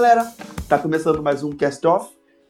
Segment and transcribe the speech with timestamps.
[0.00, 0.32] galera?
[0.66, 2.08] Tá começando mais um Cast Off.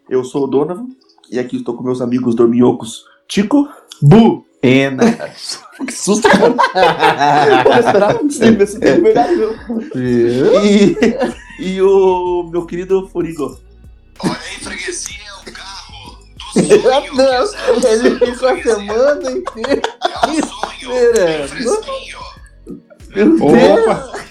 [0.09, 0.87] Eu sou o Donovan
[1.29, 3.69] e aqui estou com meus amigos dorminhocos Tico,
[4.01, 5.03] Bu, Pena.
[5.85, 6.55] que susto, cara.
[7.59, 9.53] Eu não esperava que você tivesse de verdade, meu.
[9.97, 10.97] E,
[11.59, 13.59] e o meu querido Furigo.
[14.21, 16.19] Olha aí, freguesia é o carro
[16.55, 17.15] do sonho.
[17.17, 17.53] Meu Deus,
[17.85, 20.93] ele ficou a semana inteira É o sonho.
[20.93, 21.49] esperando.
[21.49, 22.19] Fresquinho.
[23.13, 23.89] Meu Deus.
[23.89, 24.30] Opa!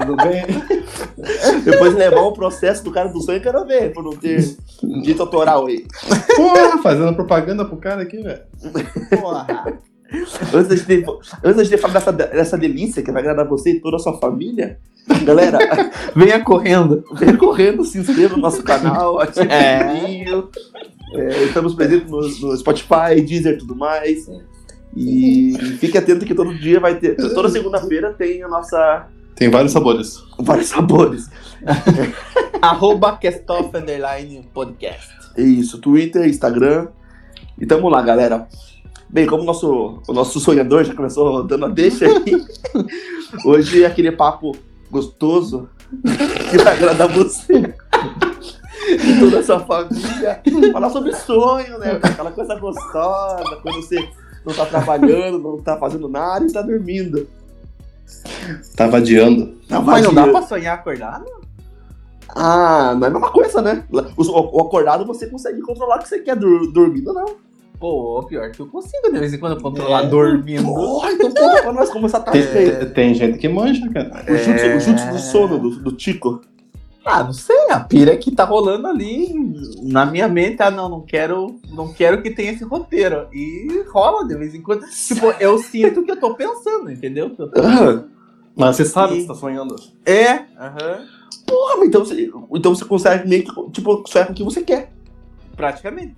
[0.00, 0.44] Tudo bem?
[1.64, 4.56] Depois de levar o processo do cara do sonho, eu quero ver, por não ter
[5.02, 5.84] dito autoral aí.
[6.36, 8.40] Porra, fazendo propaganda pro cara aqui, velho.
[9.20, 9.46] Porra.
[10.52, 11.06] Antes da gente,
[11.44, 14.78] antes falar dessa, dessa delícia que vai agradar você e toda a sua família,
[15.24, 15.58] galera,
[16.16, 17.04] Venha correndo.
[17.14, 19.86] vem correndo, se inscreva no nosso canal, ative É.
[19.86, 20.48] o sininho.
[21.14, 24.28] É, estamos presentes no, no Spotify, Deezer e tudo mais.
[24.96, 27.14] E fique atento que todo dia vai ter.
[27.16, 29.06] Toda segunda-feira tem a nossa.
[29.40, 30.22] Tem vários sabores.
[30.38, 31.30] vários sabores.
[32.60, 35.08] Arroba Castoff Underline Podcast.
[35.34, 36.88] É Isso, Twitter, Instagram.
[37.58, 38.46] E tamo lá, galera.
[39.08, 42.44] Bem, como o nosso, o nosso sonhador já começou dando a deixa aí,
[43.46, 44.54] hoje é aquele papo
[44.90, 45.70] gostoso
[46.50, 47.74] que vai agradar você
[48.88, 50.42] e toda a sua família.
[50.70, 51.98] Falar sobre sonho, né?
[52.02, 54.06] Aquela coisa gostosa, quando você
[54.44, 57.26] não tá trabalhando, não tá fazendo nada e tá dormindo.
[58.76, 59.58] Tava adiando.
[59.68, 61.24] Tá Mas não dá pra sonhar acordado?
[62.34, 63.84] Ah, não é a mesma coisa, né?
[64.16, 67.26] O, o acordado você consegue controlar o que você quer, dur, dormindo não.
[67.78, 70.06] Pô, pior que eu consigo de vez em quando controlar É.
[70.06, 70.64] dormindo.
[70.64, 72.70] Porra, então conta pra nós como essa Tem, tática aí.
[72.76, 74.22] tem- tem gente que manja, cara.
[74.28, 74.76] O jutsu, É.
[74.76, 76.42] o jutsu do sono do, do Tico.
[77.04, 79.32] Ah, não sei, a pira que tá rolando ali
[79.82, 83.26] na minha mente, ah, não, não quero, não quero que tenha esse roteiro.
[83.32, 84.84] E rola de vez em quando.
[85.06, 87.30] Tipo, eu sinto que eu tô pensando, entendeu?
[87.30, 87.60] Que eu tô-
[88.54, 89.76] Mas você sabe que você tá sonhando.
[90.04, 91.06] É, aham,
[91.46, 94.62] porra, mas então você, então você consegue meio que, tipo, sonhar com o que você
[94.62, 94.92] quer.
[95.56, 96.14] praticamente.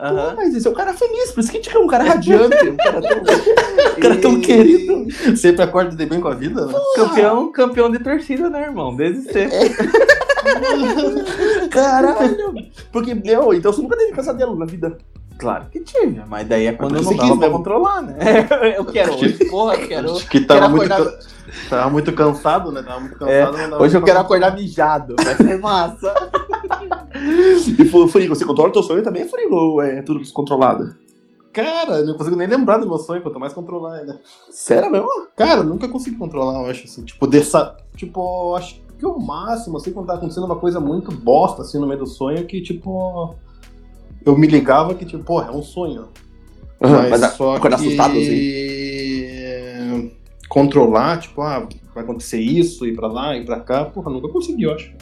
[0.00, 0.34] Pô, Aham.
[0.36, 2.70] mas esse é um cara feliz, por isso que a gente quer um cara radiante,
[2.70, 5.36] um cara tão, um cara tão E- querido.
[5.36, 6.72] Sempre acorda de bem com a vida, né?
[6.96, 8.96] Campeão, campeão de torcida, né, irmão?
[8.96, 9.58] Desde sempre.
[11.70, 12.36] Caralho.
[12.92, 14.96] Porque, meu, então você nunca teve pesadelo na vida.
[15.38, 18.16] Claro que tive, mas daí é quando eu não você dava quis pra controlar, né?
[18.76, 20.12] Eu quero hoje, porra, eu quero.
[20.16, 21.18] Acho que tava quero muito, acordar-
[21.70, 22.82] tava muito cansado, né?
[22.82, 23.70] Tava muito É, cansado.
[23.70, 26.12] dava Hoje eu quero acordar mijado, vai ser massa.
[27.78, 29.54] E, Fu- Furigo, você controla o teu sonho também, Furigo?
[29.54, 30.94] Ou é tudo descontrolado?
[31.52, 34.12] Cara, eu não consigo nem lembrar do meu sonho, quanto mais controlar ele.
[34.50, 35.08] Sério mesmo?
[35.36, 37.04] Cara, eu nunca consegui controlar, eu acho, assim.
[37.04, 37.76] Tipo, dessa.
[37.96, 38.20] Tipo,
[38.50, 41.86] eu acho que o máximo, assim, quando tá acontecendo uma coisa muito bosta, assim, no
[41.86, 43.34] meio do sonho, que, tipo.
[44.24, 46.08] Eu me ligava que, tipo, porra, é um sonho.
[46.80, 47.66] Mas, mas só que...
[47.68, 50.10] assustado, assim.
[50.48, 54.64] Controlar, tipo, ah, vai acontecer isso, ir pra lá, ir pra cá, porra, nunca consegui,
[54.64, 54.92] eu acho.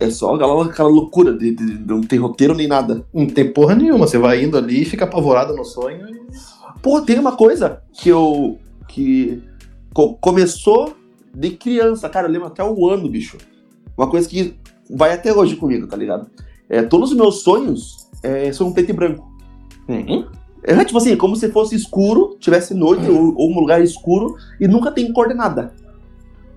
[0.00, 3.04] É só aquela, aquela loucura de, de- de não ter roteiro nem nada.
[3.12, 6.20] Não tem porra nenhuma, você vai indo ali, fica apavorado no sonho e.
[6.82, 8.58] Pô, tem uma coisa que eu.
[8.88, 9.42] que
[9.92, 10.94] co- começou
[11.34, 13.36] de criança, cara, eu lembro até o ano, bicho.
[13.96, 14.54] Uma coisa que
[14.90, 16.28] vai até hoje comigo, tá ligado?
[16.68, 19.28] É, todos os meus sonhos é, são preto e branco.
[20.62, 24.66] É tipo assim, como se fosse escuro, tivesse noite ou, ou um lugar escuro e
[24.66, 25.74] nunca tem coordenada.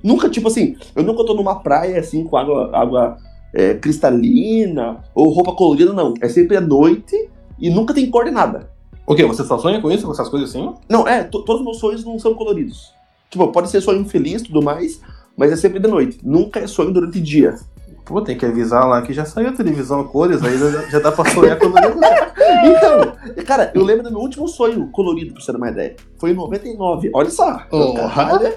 [0.04, 3.18] Nunca, tipo assim, eu nunca tô numa praia assim com água, água
[3.54, 6.14] é, cristalina ou roupa colorida, não.
[6.22, 8.70] É sempre à noite e nunca tem coordenada.
[9.06, 9.26] O quê?
[9.26, 10.74] Você só sonha com isso, com essas coisas assim?
[10.90, 12.92] Não, é, to- todos os meus sonhos não são coloridos.
[13.30, 15.02] Tipo, pode ser sonho feliz e tudo mais,
[15.36, 16.20] mas é sempre de noite.
[16.24, 17.56] Nunca é sonho durante o dia.
[18.06, 21.00] Pô, tem que avisar lá que já saiu a televisão a cores, aí já, já
[21.00, 21.72] dá pra sonhar eu
[22.66, 23.14] Então,
[23.46, 25.96] cara, eu lembro do meu último sonho colorido, pra você ter uma ideia.
[26.18, 27.12] Foi em 99.
[27.14, 27.60] Olha só.
[27.70, 28.10] Porra.
[28.10, 28.54] Caralho.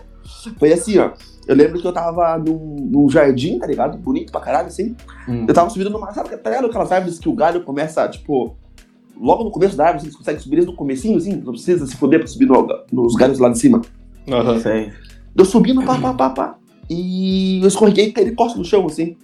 [0.58, 1.10] Foi assim, ó.
[1.46, 3.96] Eu lembro que eu tava num, num jardim, tá ligado?
[3.98, 4.96] Bonito pra caralho, assim.
[5.46, 6.12] Eu tava subindo numa.
[6.12, 8.56] Sabe, tá ligado aquelas árvores que o galho começa, tipo.
[9.18, 11.36] Logo no começo da árvore, assim, você consegue subir desde o comecinho, assim?
[11.36, 13.80] Não precisa se foder pra subir no- nos galhos lá de cima.
[14.30, 14.60] Aham.
[14.60, 14.92] Sei.
[15.34, 16.58] Eu subindo, pá, pá, pá, pá.
[16.90, 19.16] E eu escorreguei e caí de costas no chão, assim.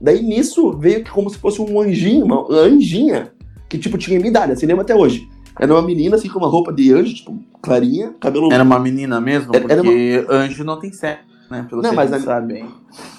[0.00, 3.32] Daí nisso veio que como se fosse um anjinho, uma anjinha,
[3.68, 5.28] que tipo tinha minha idade, assim, lembro até hoje.
[5.60, 8.52] Era uma menina, assim, com uma roupa de anjo, tipo, clarinha, cabelo.
[8.52, 9.54] Era uma menina mesmo?
[9.54, 11.66] Era- Porque era anjo não tem sexo, né?
[11.68, 12.74] Pelo Não, que mas a gente sabe, hein?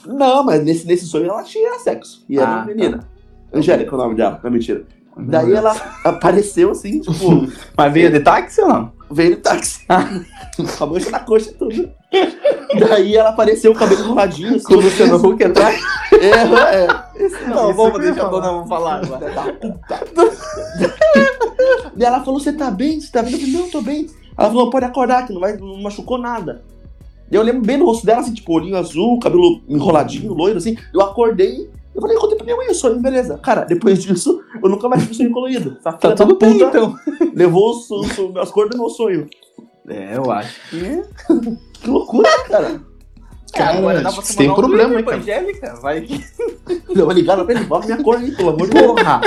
[0.05, 2.25] Não, mas nesse, nesse sonho ela tinha sexo.
[2.27, 2.99] E era Ah, uma menina.
[3.53, 4.83] Angélica é o nome dela, não é mentira.
[5.15, 7.47] Daí ela apareceu assim, tipo,
[7.77, 8.91] Mas veio de táxi ou não?
[9.11, 9.85] veio no táxi.
[10.77, 11.87] com a mancha na coxa e tudo.
[12.89, 14.65] Daí ela apareceu, o cabelo enroladinho, assim.
[14.65, 15.79] Com o Luciano Huck atrás?
[16.13, 17.25] É, é.
[17.25, 18.41] Esse Não, vamos ia deixar a falar.
[18.41, 19.29] dona vamos falar agora.
[19.29, 19.99] da puta.
[21.95, 22.99] Daí ela falou, você tá bem?
[22.99, 23.33] Você tá bem?
[23.33, 24.07] Eu falei, não, tô bem.
[24.35, 26.63] Ela falou, pode acordar, que não, vai, não machucou nada.
[27.33, 30.77] Daí eu lembro bem do rosto dela, assim, tipo, olhinho azul, cabelo enroladinho, loiro, assim.
[30.93, 33.37] Eu acordei Eu falei, eu contei pra minha mãe o sonho, beleza.
[33.39, 35.77] Cara, depois disso, eu nunca mais tive sonho colorido.
[35.79, 36.95] Essa filha Tá da tudo bem, então.
[37.33, 39.27] Levou os, os- as cores do meu sonho.
[39.87, 41.01] É, eu acho que.
[41.81, 42.81] Que loucura, cara.
[43.53, 45.17] Cara, agora dá pra tem um problema, hein, cara.
[45.17, 45.75] evangélica?
[45.81, 46.23] Vai que.
[46.95, 48.87] Deu uma ligada pra ele, bota minha cor aí, pelo amor de Deus.
[48.87, 49.21] Porra!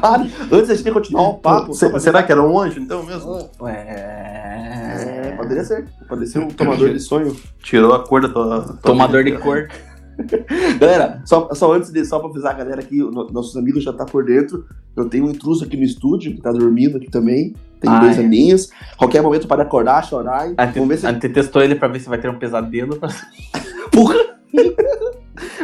[0.00, 0.20] Ah,
[0.52, 1.76] antes a gente tem que continuar o papo.
[1.76, 3.36] Pra- será que era um anjo então mesmo?
[3.36, 5.13] É, Ué.
[5.36, 5.84] Poderia ser.
[6.08, 7.36] Poderia ser um tomador de sonho.
[7.62, 8.62] Tirou a cor da tua.
[8.62, 9.68] tua Tomador de cor.
[10.78, 13.92] Galera, só, só antes de, só pra avisar a galera que no- nossos amigos já
[13.92, 14.64] tá por dentro.
[14.96, 17.52] Eu tenho um intruso aqui no estúdio, que tá dormindo aqui também.
[17.80, 18.20] Tem Ah, dois é.
[18.22, 18.70] aninhos.
[18.96, 20.52] Qualquer momento pode acordar, chorar.
[20.56, 21.06] A gente, Vamos ver se.
[21.08, 22.94] a gente testou ele pra ver se vai ter um pesadelo.
[22.96, 23.08] Pra...
[23.90, 24.14] Porra!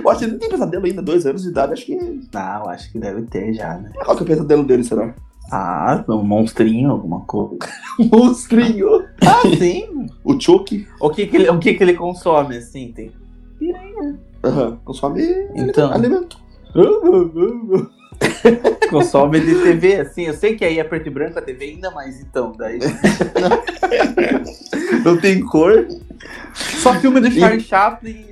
[0.02, 1.72] Eu acho que ele não tem pesadelo ainda, dois anos de idade.
[1.72, 1.94] Acho que.
[2.34, 3.92] Não, acho que deve ter já, né?
[4.04, 5.14] Qual que é o pesadelo dele, será?
[5.50, 7.58] Ah, um monstrinho, alguma coisa.
[7.98, 9.04] Monstrinho!
[9.20, 10.06] Ah, sim!
[10.22, 10.86] O Chucky.
[11.00, 12.92] O que que ele, o que que ele consome, assim?
[12.92, 13.10] Tem...
[14.44, 14.78] Aham.
[14.84, 15.22] Consome
[15.54, 16.38] Então, alimento.
[18.90, 20.22] consome de TV, assim.
[20.22, 22.78] Eu sei que aí é preto e branco a TV ainda, mas então, daí...
[25.04, 25.88] Não tem cor.
[26.54, 28.30] Só filme do Charlie Chaplin...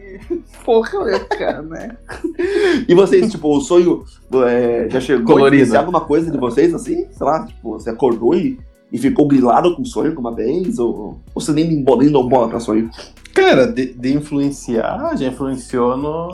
[1.62, 1.96] Né?
[2.88, 4.04] E vocês, tipo, o sonho
[4.46, 5.46] é, já chegou Colorido.
[5.46, 7.06] a influenciar alguma coisa de vocês, assim?
[7.10, 8.58] Sei lá, tipo, você acordou e,
[8.92, 10.78] e ficou grilado com o sonho alguma vez?
[10.78, 12.90] Ou, ou você nem nem deu bola pra sonho?
[13.34, 16.28] Cara, de, de influenciar, já influenciou no,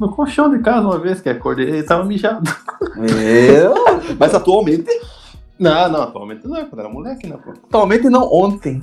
[0.00, 2.50] no colchão de casa uma vez que acordei e tava mijado.
[2.96, 3.74] Eu?
[4.18, 4.88] Mas atualmente,
[5.58, 7.50] Não, não, atualmente não, quando era moleque, né, pô?
[7.50, 8.82] Atualmente não, ontem.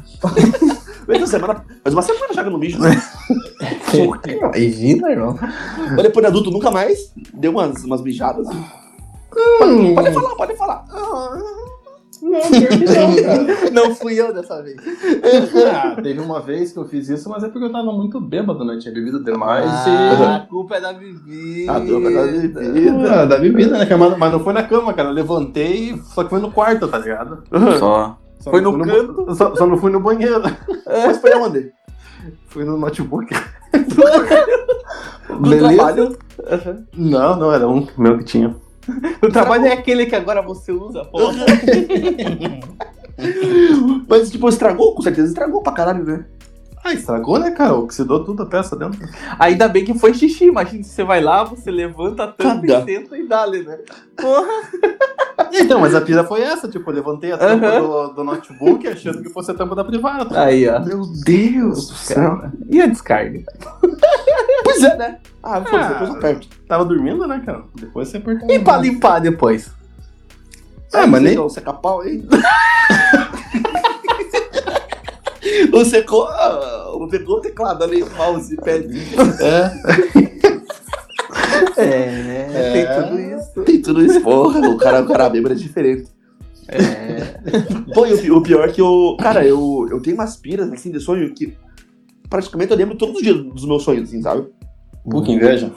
[1.08, 2.92] Mesmo semana, mas uma semana já que eu não mijo, né?
[4.38, 5.38] Imagina, irmão.
[5.40, 8.48] Mas depois de adulto nunca mais deu umas, umas mijadas.
[8.48, 9.96] Hum.
[9.96, 10.86] Pode falar, pode falar.
[12.22, 12.36] Não,
[13.72, 13.72] não.
[13.74, 14.78] Não fui eu dessa vez.
[15.76, 18.64] Ah, teve uma vez que eu fiz isso, mas é porque eu tava muito bêbado,
[18.64, 18.78] né?
[18.80, 21.72] Tinha bebido demais Ah, a culpa é da bebida.
[21.72, 23.14] A culpa é da bebida.
[23.14, 23.96] Ah, da bebida, né?
[23.96, 25.10] Mas, mas não foi na cama, cara.
[25.10, 27.44] Eu levantei, só que foi no quarto, tá ligado?
[27.80, 28.18] Só.
[28.46, 29.36] Só Foi no fui canto?
[29.36, 30.44] Só, só não fui no banheiro.
[30.86, 31.74] Mas foi aonde?
[32.48, 33.34] Fui no notebook.
[35.28, 36.18] No trabalho.
[36.96, 38.56] Não, não, era um meu que tinha.
[39.22, 41.44] O trabalho é aquele que agora você usa, porra.
[44.08, 46.26] Mas, tipo, estragou, com certeza estragou pra caralho, né?
[46.88, 47.74] Ah, estragou, né, cara?
[47.74, 49.00] Oxidou tudo a peça dentro.
[49.40, 50.46] Ainda bem que foi xixi.
[50.46, 52.80] Imagina se você vai lá, você levanta a tampa Caga.
[52.80, 53.80] e senta e dá-lhe, né?
[54.16, 54.48] Porra.
[55.52, 59.22] Então, mas a pira foi essa, tipo, eu levantei a tampa do, do notebook achando
[59.22, 60.42] que fosse a tampa da privada.
[60.42, 60.80] Aí, ó.
[60.84, 62.50] Meu Deus do céu.
[62.70, 63.42] E a descarga?
[64.64, 65.20] Pois é, né?
[65.44, 65.88] Ah, foda-se, Ah.
[65.94, 66.48] depois eu aperto.
[66.68, 67.64] Tava dormindo, né, cara?
[67.76, 68.50] Depois você apertou.
[68.52, 69.70] E pra limpar depois?
[70.94, 71.36] Ah, mas nem.
[71.36, 72.24] Não seca pau aí.
[75.86, 78.88] Secou, ah, pegou o teclado ali, o mouse, pad.
[79.42, 79.72] É.
[81.78, 82.72] É, É.
[82.74, 83.64] tem tudo isso.
[83.64, 84.60] Tem tudo isso, porra.
[84.70, 86.10] O cara, o cara bêbado é diferente.
[86.68, 87.40] É.
[87.94, 89.16] Pô, e o, o pior é que eu.
[89.20, 91.56] Cara, eu, eu tenho umas piras assim de sonho que
[92.30, 94.48] praticamente eu lembro todos os dias dos meus sonhos, assim, sabe?
[95.10, 95.72] Pô, que inveja.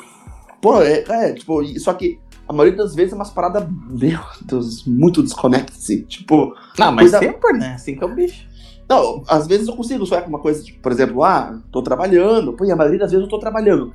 [0.62, 4.84] Pô, é, é tipo, só que a maioria das vezes é umas paradas, meu Deus,
[4.86, 6.02] muito desconectadas, assim.
[6.02, 7.74] Tipo, Não, mas Cuida- sempre, né?
[7.74, 8.46] Assim que é o bicho.
[8.88, 12.54] Não, às vezes eu consigo sonhar com uma coisa, tipo, por exemplo, ah, tô trabalhando,
[12.54, 13.92] pô, e a maioria das vezes eu tô trabalhando.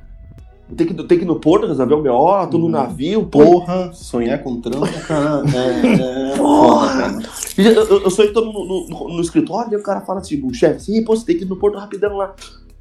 [0.70, 2.70] Eu tenho que, eu tenho que ir no porto resolver o BO, tô no Uhum.
[2.70, 3.26] navio.
[3.26, 5.42] Porra, sonhar com trampo, cara.
[5.52, 7.18] É, é Porra.
[7.58, 10.54] Eu, eu, que tô no, no, no- no escritório e o cara fala assim, o
[10.54, 12.34] chefe, assim, pô, você tem que ir no porto rapidão lá.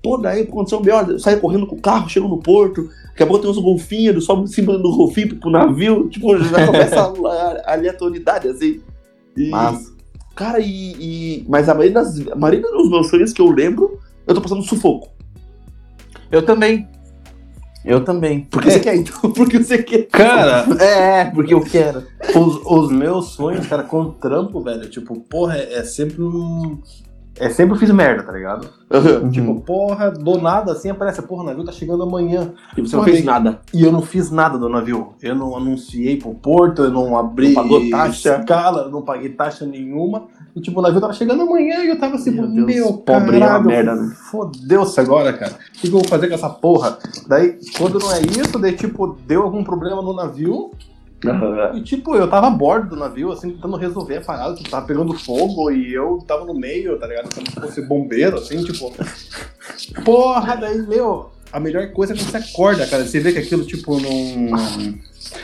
[0.03, 3.23] Pô, daí aconteceu um BO, eu saio correndo com o carro, chego no porto, daqui
[3.23, 6.99] a pouco tem uns golfinhos, sobe em cima do golfinho pro, navio, tipo, já começa
[6.99, 8.81] a, a, aleatoriedade, assim.
[9.37, 9.93] E, Mas.
[10.35, 10.65] Cara, e,
[10.99, 14.41] e- Mas a maioria, das, a maioria dos meus sonhos que eu lembro, eu tô
[14.41, 15.09] passando sufoco.
[16.29, 16.87] Eu também.
[17.85, 18.41] Eu também.
[18.49, 19.19] Porque você quer, então.
[19.31, 20.03] Porque você quer.
[20.07, 22.03] Cara, É, porque eu quero.
[22.35, 26.79] os, os meus sonhos, cara, com trampo, velho, tipo, porra, é, é sempre um.
[27.39, 28.67] É sempre eu fiz merda, tá ligado?
[28.91, 29.29] Aham.
[29.31, 32.51] Tipo, porra, do nada assim aparece, porra, o navio tá chegando amanhã.
[32.77, 33.59] E você não fez e- nada.
[33.73, 35.13] E eu não fiz nada do navio.
[35.21, 38.37] Eu não anunciei pro porto, eu não abri Não pagou taxa.
[38.39, 40.27] escala, eu não paguei taxa nenhuma.
[40.55, 43.37] E tipo, o navio tava chegando amanhã e eu tava assim, Meu Deus, meu pobre
[43.37, 44.13] é uma caralho, merda, né?
[44.29, 45.53] Fodeu-se agora, cara.
[45.53, 46.99] O que, que eu vou fazer com essa porra?
[47.27, 50.69] Daí, quando não é isso, daí tipo, deu algum problema no navio.
[51.25, 51.71] Aham.
[51.75, 54.85] E tipo, eu tava a bordo do navio, assim, tentando resolver a parada, tipo, tava
[54.85, 57.33] pegando fogo e eu tava no meio, tá ligado?
[57.33, 58.91] Como se fosse bombeiro, assim, tipo.
[60.03, 63.05] Porra, daí, meu, a melhor coisa é quando você acorda, cara.
[63.05, 64.57] Você vê que aquilo, tipo, não.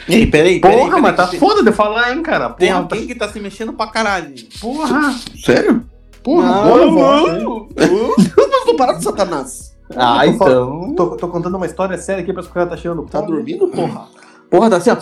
[0.07, 2.49] Ei, peraí, Porra, mas tá foda de falar, hein, cara.
[2.51, 4.33] Tem Porra, alguém que tá se mexendo pra caralho.
[4.59, 5.83] porra, Sério?
[6.23, 7.67] porra, Não, hein?
[7.75, 9.75] Mas não parar de Satanás.
[9.95, 10.93] Ah, tô então.
[10.95, 13.03] Tô, tô contando uma história séria aqui pra os caras tá achando.
[13.03, 14.07] Tá pô, dormindo, porra?
[14.49, 14.97] Porra, tá assim, ó.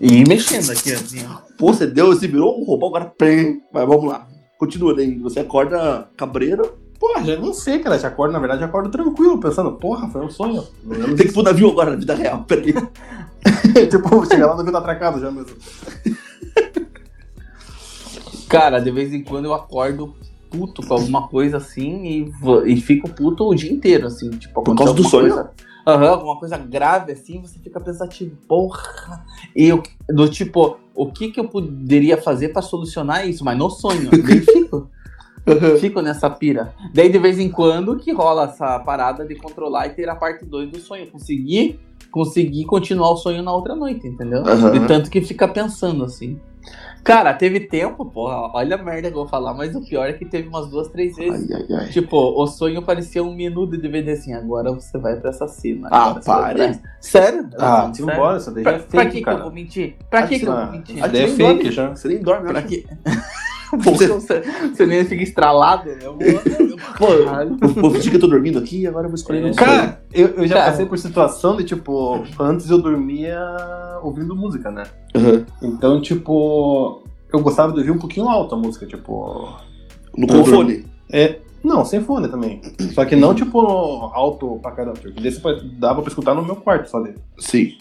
[0.00, 1.38] E mexendo aqui, assim, ó.
[1.56, 3.62] Pô, você deu, você virou um robô, agora pem.
[3.72, 4.26] Mas vamos lá.
[4.58, 5.18] Continua daí.
[5.18, 6.76] Você acorda cabreiro.
[6.98, 7.98] Porra, já não sei, cara.
[7.98, 10.62] Já acordo, na verdade, já acordo tranquilo, pensando, porra, foi um sonho.
[11.16, 12.44] Tem que pro navio agora na vida real.
[12.46, 12.72] Peraí.
[13.88, 15.56] tipo, chegar lá no vida atracado já mesmo.
[18.48, 20.14] Cara, de vez em quando eu acordo
[20.50, 24.30] puto com alguma coisa assim e, e fico puto o dia inteiro, assim.
[24.30, 25.28] Tipo, Por causa do sonho?
[25.34, 25.50] coisa-
[25.86, 29.24] Aham, alguma coisa grave assim, você fica pensativo, porra.
[29.56, 33.44] E eu, do tipo, o que que eu poderia fazer pra solucionar isso?
[33.44, 34.90] Mas no sonho, daí fico.
[35.80, 36.74] Fico nessa pira.
[36.92, 40.44] Daí de vez em quando que rola essa parada de controlar e ter a parte
[40.44, 41.10] 2 do sonho.
[41.10, 41.80] Conseguir,
[42.10, 44.46] conseguir continuar o sonho na outra noite, entendeu?
[44.46, 44.72] Aham.
[44.72, 46.38] De tanto que fica pensando assim.
[47.04, 50.12] Cara, teve tempo, porra, olha a merda que eu vou falar, mas o pior é
[50.12, 51.50] que teve umas duas, três vezes.
[51.50, 51.88] Ai, ai, ai.
[51.88, 55.88] Tipo, o sonho parecia um menu de DVD assim, agora você vai pra essa cena.
[55.90, 56.82] Ah, você pra essa.
[57.00, 57.48] Sério?
[57.58, 57.92] Ah, Sério?
[57.92, 59.38] tira embora, isso daí Pra, é pra fake, que, que cara.
[59.38, 59.96] eu vou mentir?
[60.10, 60.96] Pra que, que eu vou mentir?
[60.98, 61.70] isso daí é fake dorme.
[61.70, 61.88] já.
[61.90, 62.86] Você nem dorme, Pra que?
[63.78, 64.42] Você-
[64.74, 65.90] Você, nem fica estralado?
[66.02, 66.16] Vou,
[66.98, 69.56] Pô, vou fingir que eu tô dormindo aqui e agora eu vou escolher um sonho.
[69.56, 70.70] Cara, eu, eu já Cara.
[70.70, 73.38] passei por situação de, tipo, antes eu dormia
[74.02, 74.84] ouvindo música, né?
[75.14, 75.44] Aham.
[75.62, 79.48] Então, tipo, eu gostava de ouvir um pouquinho alto a música, tipo.
[80.16, 80.86] No com fone.
[81.12, 81.38] É.
[81.62, 82.62] Não, sem fone também.
[82.94, 84.96] Só que não, tipo, alto pra caramba.
[84.98, 85.40] Tipo, desse
[85.78, 87.18] dava pra escutar no meu quarto só dele.
[87.38, 87.72] Sim.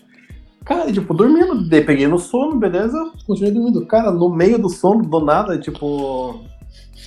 [0.68, 3.86] Cara, tipo, dormindo, peguei no sono, beleza, continuei dormindo.
[3.86, 6.42] Cara, no meio do sono, do nada, tipo.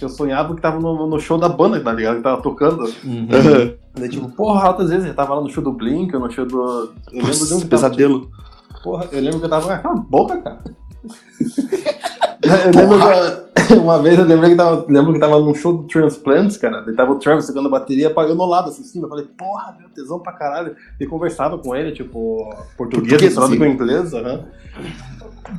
[0.01, 2.17] Eu sonhava que tava no, no show da banda, tá ligado?
[2.17, 2.85] Que tava tocando.
[2.85, 3.75] Aham.
[3.95, 6.95] Daí, tipo, porra, altas vezes eu tava lá no show do Blink, no show do.
[7.13, 8.21] Eu lembro de um que tava, pesadelo.
[8.21, 9.77] tipo, porra, eu lembro que eu tava.
[9.79, 10.65] Cala a boca, cara.
[12.43, 15.83] eu lembro que, uma vez eu lembrei que tava, lembro que tava num show do
[15.85, 16.81] Transplants, cara.
[16.83, 19.05] Daí tava o Travis tocando a bateria, eu no lado assistindo.
[19.05, 20.75] Eu falei, porra, meu tesão pra caralho.
[20.99, 23.59] E conversava com ele, tipo, português, misturado sim.
[23.59, 24.45] com inglês, aham.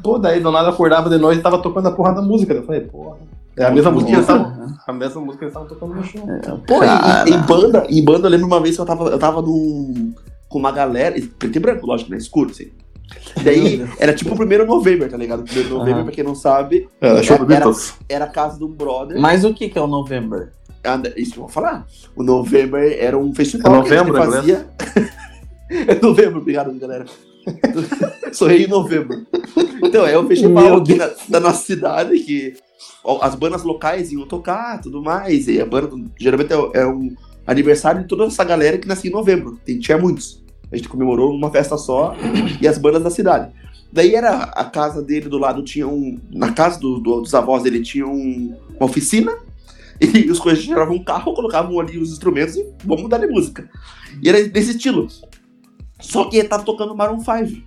[0.02, 2.54] Pô, daí do nada acordava de noite e tava tocando a porra da música.
[2.54, 3.18] Eu falei, porra.
[3.58, 4.76] É a mesma música que eles estavam.
[4.88, 6.26] A mesma música que eles estavam tocando no show.
[6.66, 7.30] Pô, Cara.
[7.30, 10.14] em, em banda, em banda, eu lembro uma vez que eu tava, eu tava num,
[10.48, 12.18] com uma galera, preto e branco, lógico, né?
[12.18, 12.72] Escuro, assim.
[13.44, 15.42] Daí, era tipo o primeiro novembro, tá ligado?
[15.42, 16.04] O primeiro novembro, Aham.
[16.06, 17.94] pra quem não sabe, Era do Era- Beatles.
[18.10, 19.20] era a casa de um brother.
[19.20, 20.52] Mas o que que é o November?
[20.84, 21.86] Ah, Isso que eu vou falar.
[22.16, 24.68] O November era um festival É que a gente novembro, fazia.
[25.70, 27.06] é novembro, obrigado, galera.
[28.34, 29.26] Sorri em novembro.
[29.84, 32.54] Então, é um festival Meu aqui na, da nossa cidade que
[33.04, 35.48] ó, as bandas locais iam tocar tudo mais.
[35.48, 37.16] E a banda, geralmente, é, é um
[37.46, 39.60] aniversário de toda essa galera que nascia em novembro.
[39.66, 40.41] Tem, tinha muitos.
[40.72, 42.16] A gente comemorou numa festa só
[42.62, 43.52] e as bandas da cidade.
[43.92, 46.18] Daí era a casa dele do lado, tinha um.
[46.32, 49.34] Na casa do- do- dos avós dele tinha um- uma oficina.
[50.02, 53.70] E os coisas tiravam um carro, colocavam ali os instrumentos e vamos mudar de música.
[54.24, 55.08] E era desse estilo.
[56.00, 57.62] Só que ele tava tocando Maroon 5.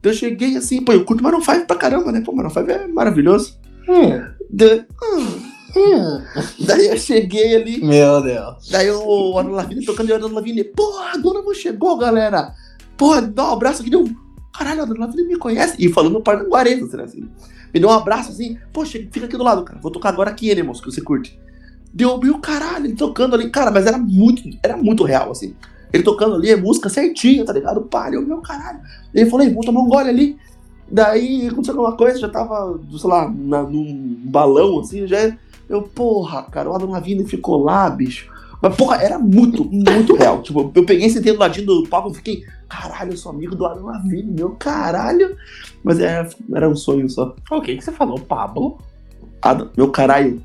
[0.00, 2.20] Então eu cheguei assim, pô, eu curto Maroon 5 pra caramba, né?
[2.22, 3.56] Pô, Maroon 5 é maravilhoso.
[3.88, 4.20] Hum.
[4.50, 5.45] Da- hum.
[6.60, 8.68] Daí eu cheguei ali, Meu Deus.
[8.70, 12.54] daí o Ana Lavigne tocando e o Ana Lavigne, porra, a dona não chegou, galera.
[12.96, 14.08] Porra, dá um abraço aqui, deu.
[14.56, 15.76] Caralho, a Dona Lavigne me conhece.
[15.78, 17.28] E falando paranaguarês, assim, assim.
[17.74, 19.78] Me deu um abraço assim, poxa, fica aqui do lado, cara.
[19.82, 21.38] Vou tocar agora aqui, Animals, que você curte.
[21.92, 25.54] Deu meu caralho, ele tocando ali, cara, mas era muito, era muito real, assim.
[25.92, 27.86] Ele tocando ali, a música certinha, tá ligado?
[28.12, 28.80] Eu, meu caralho.
[29.14, 30.38] Ele falou, "Ei, vamos tomar um gole ali.
[30.90, 35.36] Daí aconteceu alguma coisa, já tava, sei lá, na, num balão, assim, já.
[35.68, 38.30] Eu, porra, cara, o Adam Lavigne ficou lá, bicho.
[38.60, 40.42] Mas, porra, era muito, muito real.
[40.42, 43.66] Tipo, eu peguei, sentei do ladinho do palco e fiquei, caralho, eu sou amigo do
[43.66, 45.36] Adam Lavigne, meu caralho.
[45.82, 47.34] Mas era, era um sonho só.
[47.50, 48.78] O que que você falou, Pablo?
[49.42, 50.42] Adam, meu caralho.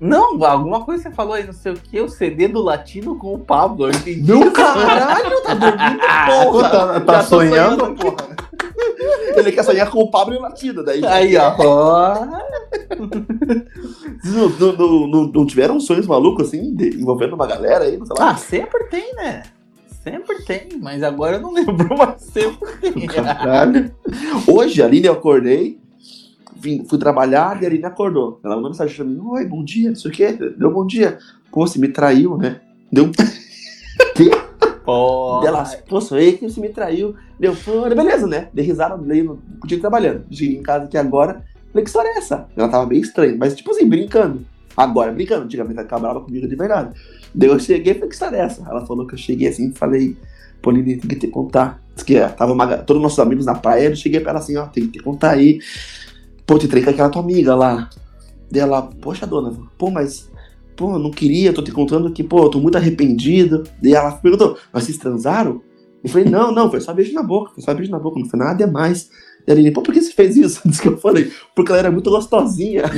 [0.00, 3.34] Não, alguma coisa você falou aí, não sei o que, o CD do Latino com
[3.34, 3.86] o Pablo.
[3.86, 4.22] Eu entendi.
[4.22, 6.70] Meu caralho, tá dormindo, Pô, porra.
[6.70, 8.00] tá, tá sonhando, aqui.
[8.00, 8.28] porra.
[9.36, 11.04] Ele quer sonhar com o Pablo e o Latino, daí.
[11.04, 11.54] Aí, ó.
[14.24, 18.30] não, não, não, não- tiveram sonhos malucos assim, envolvendo uma galera aí, sei lá?
[18.30, 19.42] Ah, sempre tem, né?
[20.02, 23.06] Sempre tem, mas agora eu não lembro, mas sempre tem.
[23.06, 23.94] Caralho.
[24.46, 25.78] Hoje, a Aline, eu acordei,
[26.60, 28.40] vim, fui trabalhar e a Aline acordou.
[28.44, 30.32] Ela mandou mensagem pra mim: Oi, bom dia, não sei o quê.
[30.32, 31.18] Deu bom dia.
[31.50, 32.60] Pô, você me traiu, né?
[32.92, 33.10] Deu.
[34.84, 35.40] Pô.
[35.40, 37.14] Dela, pô, sou eu que você me traiu.
[37.38, 38.48] Deu, pô, beleza, né?
[38.52, 40.24] Dei risada, dei no continuei trabalhando.
[40.30, 41.44] Cheguei em casa aqui agora.
[41.70, 42.48] Falei, que história é essa?
[42.56, 44.44] Ela tava meio estranha, mas tipo assim, brincando.
[44.76, 46.98] Agora brincando, antigamente ela ficava brava comigo de verdade.
[47.34, 48.68] Daí eu cheguei e falei, que história é essa?
[48.68, 50.16] Ela falou que eu cheguei assim e falei,
[50.66, 51.80] Lili, tem que te contar.
[51.94, 54.40] Diz que é, tava uma, todos os nossos amigos na praia, eu cheguei pra ela
[54.40, 55.60] assim, ó, tem que te contar aí.
[56.50, 57.88] Pô, te treinei com aquela tua amiga lá.
[58.50, 60.28] Daí ela, poxa, dona, pô, mas.
[60.76, 63.62] pô, não queria, tô te contando que, pô, eu tô muito arrependido.
[63.80, 65.62] E ela perguntou, mas vocês transaram?
[66.02, 68.28] Eu falei, não, não, foi só beijo na boca, foi só beijo na boca, não
[68.28, 69.10] foi nada demais.
[69.46, 70.60] E a Aline, pô, por que você fez isso?
[70.68, 72.82] Diz que eu falei, porque ela era muito gostosinha.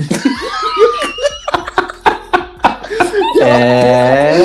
[3.44, 4.36] É.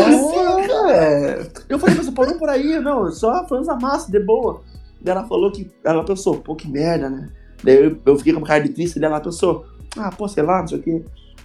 [0.89, 1.47] É.
[1.69, 4.63] Eu falei, mas parou por aí, não, só foi usar massa, de boa.
[4.99, 5.69] Daí ela falou que.
[5.83, 7.29] Ela pensou, pô, que merda, né?
[7.63, 9.65] Daí eu, eu fiquei com uma cara de triste, daí ela pensou,
[9.97, 11.03] ah, pô, sei lá, não sei o quê.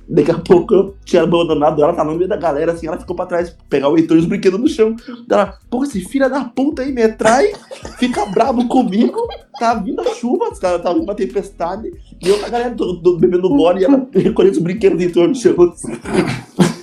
[0.08, 3.14] Daqui a pouco eu tinha abandonado ela, tava no meio da galera, assim, ela ficou
[3.14, 4.96] pra trás, pegar o Heitor e os brinquedos no chão.
[5.26, 7.52] Daí ela, pô, esse filho da puta aí me trai,
[7.98, 9.26] fica bravo comigo,
[9.58, 12.74] tá vindo a chuva, os caras tá vindo uma tempestade, e eu com a galera
[12.74, 15.54] do, do, bebendo gole e ela recolhendo os brinquedos do Heitor no chão.
[15.72, 15.92] assim.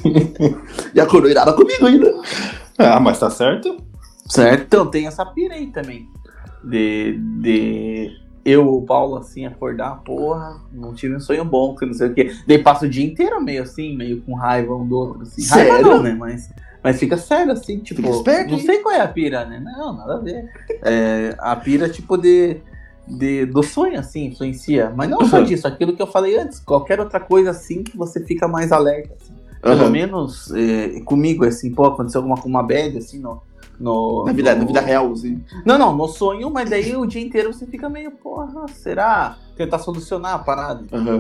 [0.95, 2.13] e a coroa irada comigo ainda.
[2.77, 3.77] Ah, mas tá certo.
[4.29, 6.07] Certo, então tem essa pira aí também.
[6.63, 8.11] De, de
[8.45, 12.13] eu, o Paulo, assim, acordar, porra, não tive um sonho bom, que não sei o
[12.13, 12.31] quê.
[12.47, 15.45] Daí passa o dia inteiro meio assim, meio com raiva um do outro, assim.
[15.47, 15.89] Raiva Sério?
[15.89, 16.15] não, né?
[16.17, 16.49] Mas,
[16.83, 19.59] mas fica sério, assim, tipo, Fica esperto, não sei qual é a pira, né?
[19.59, 20.49] Não, nada a ver.
[20.83, 22.61] É, a pira, tipo, de,
[23.07, 24.91] de, do sonho, assim, influencia.
[24.95, 25.43] Mas não só Uhum.
[25.43, 29.13] disso, aquilo que eu falei antes, qualquer outra coisa, assim, que você fica mais alerta,
[29.19, 29.33] assim.
[29.61, 29.89] Pelo Aham.
[29.89, 33.41] menos é, comigo, assim, pô, aconteceu alguma com uma bad, assim, no.
[33.79, 35.43] No Na vida, no- na vida real, assim.
[35.65, 39.37] Não, não, no sonho, mas daí o dia inteiro você fica meio, porra, será?
[39.55, 40.83] Tentar solucionar a parada.
[40.91, 41.19] Aham.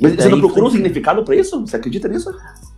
[0.00, 1.60] Mas você não procurou um significado pra isso?
[1.60, 2.32] Você acredita nisso?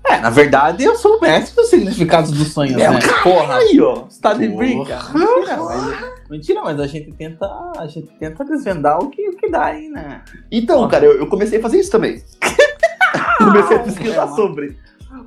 [0.04, 2.98] É, na verdade eu sou o mestre dos significados dos sonhos, É, né?
[3.22, 4.04] Porra, Aí, ó.
[4.08, 4.98] você tá de brinca?
[5.12, 7.46] Mentira, mas, mentira, mas a gente tenta,
[7.78, 10.22] a gente tenta desvendar o que, o que dá aí, né?
[10.50, 10.90] Então, Porra.
[10.90, 12.22] cara, eu, eu comecei a fazer isso também.
[13.38, 14.76] comecei a pesquisar É, sobre.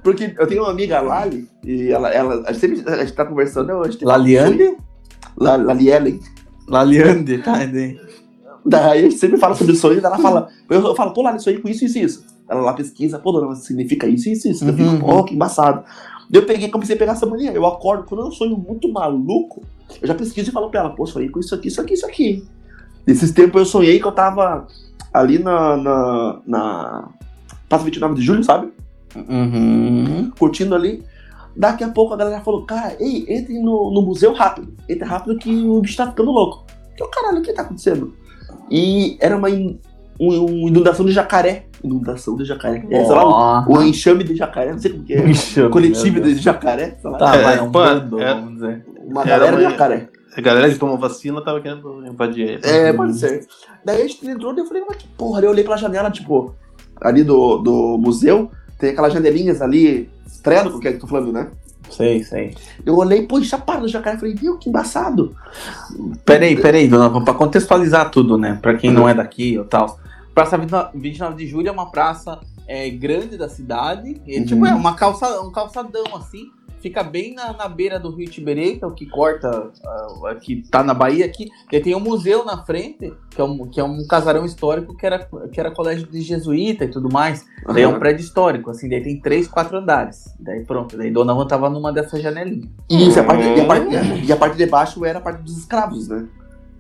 [0.03, 3.25] Porque eu tenho uma amiga, Lali, e ela, ela a gente sempre a gente tá
[3.25, 3.97] conversando hoje.
[4.01, 4.77] Laliande?
[5.37, 6.19] La, Lali Ellen.
[6.67, 7.53] Laliande, tá?
[7.65, 7.99] daí.
[8.65, 11.39] Daí a gente sempre fala sobre sonho, daí ela fala, eu, eu falo, pô, Lali,
[11.39, 12.25] sonhei com isso, isso e isso.
[12.49, 14.65] Ela lá pesquisa, pô, dona, mas significa isso, isso, isso.
[14.67, 14.99] Eu fico, Uhum.
[14.99, 15.83] pô, que embaçado.
[16.31, 17.51] Eu peguei, comecei a pegar essa mania.
[17.51, 19.63] Eu acordo, quando eu sonho muito maluco,
[20.01, 22.05] eu já pesquiso e falo pra ela, pô, sonhei com isso aqui, isso aqui, isso
[22.05, 22.43] aqui.
[23.07, 24.67] Nesses tempos eu sonhei que eu tava
[25.13, 25.77] ali na.
[25.77, 27.09] na, na
[27.67, 28.71] Praça 29 de Julho, sabe?
[29.15, 30.31] Uhum.
[30.37, 31.03] Curtindo ali.
[31.55, 34.73] Daqui a pouco a galera falou, cara, ei, entre no, no museu rápido.
[34.87, 36.65] Entra rápido que o bicho tá ficando louco.
[36.97, 38.13] Eu, caralho, o que tá acontecendo?
[38.69, 39.79] E era uma, in-
[40.19, 41.65] um- uma inundação de jacaré.
[41.83, 42.85] Inundação de jacaré.
[42.89, 45.27] É, sei lá, o, o enxame de jacaré, não sei como que é.
[45.29, 47.17] Enxame, Coletivo de jacaré, sei lá.
[47.17, 48.85] Tá, É, vai, um pô, bando, é- vamos dizer.
[49.05, 50.09] Uma Era galera de uma- jacaré.
[50.37, 52.61] A galera que tomou vacina tava querendo invadir ele.
[52.63, 53.45] É, pode ser.
[53.83, 56.11] Daí a gente entrou e eu falei, mas que porra, Daí eu olhei pela janela,
[56.11, 56.53] tipo,
[57.01, 61.47] ali do, do museu, tem aquelas janelinhas ali, estrela, que é que tô falando, né?
[61.89, 62.55] Sei, sei.
[62.85, 65.35] Eu olhei, pô, chapado do jacaré, falei, viu, que embaçado.
[66.23, 68.57] Peraí, peraí, dona, Van, pra contextualizar tudo, né?
[68.61, 69.99] Pra quem não é daqui ou tal.
[70.33, 74.21] Praça 29 29 de Julho é uma praça é, grande da cidade.
[74.25, 74.45] E, Uhum.
[74.45, 76.45] Tipo, é uma calça, um calçadão assim.
[76.81, 80.63] Fica bem na, na beira do Rio Tiberê, que é o que corta, ah, que
[80.69, 81.49] tá na Bahia aqui.
[81.71, 85.05] E tem um museu na frente, que é um, que é um casarão histórico que
[85.05, 87.45] era, que era colégio de jesuíta e tudo mais.
[87.67, 90.33] Daí é um prédio histórico, assim, daí tem três, quatro andares.
[90.39, 92.69] Daí pronto, daí Dona Van tava numa dessas janelinhas.
[92.89, 95.43] E, isso, a parte, e, a parte, e a parte de baixo era a parte
[95.43, 96.27] dos escravos, né?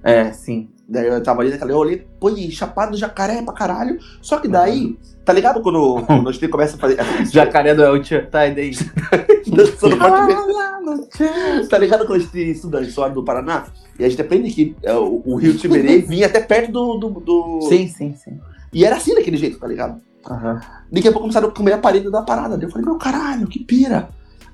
[0.03, 0.69] É, sim.
[0.89, 3.99] Daí eu tava ali naquela, eu olhei, pô, chapado do jacaré pra caralho.
[4.21, 6.97] Só que daí, tá ligado quando, quando a gente começa a fazer.
[7.31, 8.71] Jacaré do El Chan, tá, e daí?
[9.47, 9.97] dançando.
[11.69, 13.67] Tá ligado quando a gente estuda a história do Paraná?
[13.99, 17.61] E a gente aprende que é, o, rio Tiberê vinha até perto do, do, do-
[17.67, 18.39] Sim, sim, sim.
[18.73, 20.01] E era assim daquele jeito, tá ligado?
[20.27, 20.59] Aham.
[20.91, 22.57] Daqui a pouco começaram a comer a parede da parada.
[22.57, 24.09] Daí eu falei, meu caralho, que pira.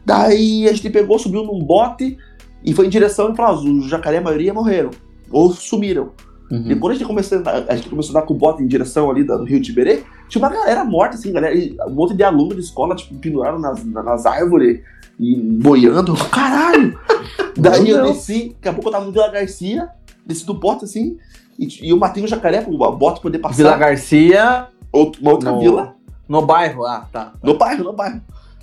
[0.06, 2.18] Daí a gente pegou, subiu num bote
[2.64, 4.92] e foi em direção e falou: ah, os jacaré, a maioria morreram.
[5.32, 6.12] Ou sumiram.
[6.52, 6.80] E Uhum.
[6.80, 9.10] quando a gente, começou, a a gente começou a dar com o bote em direção
[9.10, 12.54] ali do Rio Tiberê, tinha uma galera morta, assim, galera, e um monte de aluno
[12.54, 14.80] de escola, tipo, penduraram nas, na- nas árvores
[15.20, 16.14] e boiando.
[16.30, 16.98] Caralho!
[17.58, 19.90] Daí eu desci, daqui a pouco eu tava no Vila Garcia,
[20.26, 21.18] desci do bote assim,
[21.58, 23.56] e, e eu matei um jacaré pro bote poder passar.
[23.56, 25.96] Vila Garcia, Outro- uma outra no, vila,
[26.30, 27.34] no bairro, ah, tá.
[27.42, 28.22] no bairro, no bairro.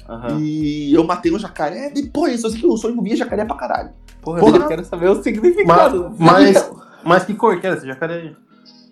[0.08, 0.38] Aham.
[0.40, 3.90] E eu matei um jacaré, depois, eu sei que o sonho via jacaré pra caralho.
[4.20, 4.56] Porra, Porra.
[4.58, 6.14] eu quero saber o significado.
[6.18, 6.70] Mas, mas
[7.26, 8.36] que cor que era esse jacaré aí?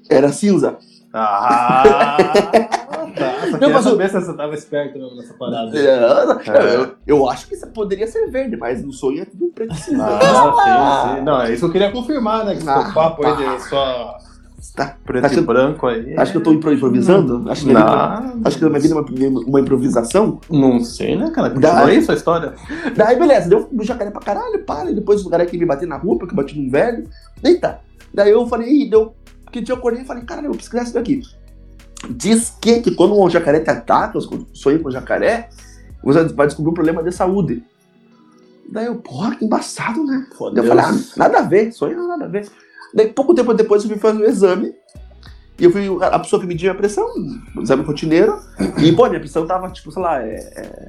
[0.09, 0.77] Era cinza.
[1.13, 2.23] Ah,
[3.17, 3.33] tá.
[3.51, 5.77] Não, queria mas o- saber se você tava esperto mesmo nessa parada.
[5.77, 9.75] É, eu, eu acho que isso poderia ser verde, mas no sonho é tudo preto
[9.75, 10.05] e cinza.
[10.07, 11.25] Ah, sim, sim.
[11.25, 12.55] Não, é isso que eu queria confirmar, né?
[12.57, 14.17] Que Ah, esse papo aí de só
[14.77, 14.95] Tá.
[15.05, 16.15] preto Acho- e branco aí.
[16.17, 17.51] Acho que eu tô impro- improvisando?
[17.51, 20.39] Acho que, minha vida- Não, acho que minha vida é uma, uma improvisação.
[20.49, 21.51] não sei, né, cara?
[21.51, 22.53] Continua aí sua história.
[22.97, 24.91] Daí, beleza, deu um jacaré pra caralho, para.
[24.91, 27.05] E depois o cara que me bater na rua, porque eu bati num velho.
[27.43, 27.81] Eita.
[28.13, 29.15] Daí eu falei, ih, deu.
[29.53, 31.23] Que dia eu acordei e falei, caralho, eu preciso criar isso daqui.
[32.09, 35.49] Diz que, que quando um jacaré te ataca, eu sonhei com o jacaré,
[36.03, 37.63] Você vai descobrir um problema de saúde.
[38.71, 40.27] Daí eu, porra, que embaçado, né?
[40.57, 42.49] Eu falei, ah, nada a ver, sonho nada a ver.
[42.95, 44.73] Daí pouco tempo depois eu fui fazer um exame.
[45.59, 47.05] E eu fui a pessoa que media a pressão,
[47.57, 48.41] um exame rotineiro.
[48.83, 50.89] E, pô, minha pressão tava, tipo, sei lá, é, é-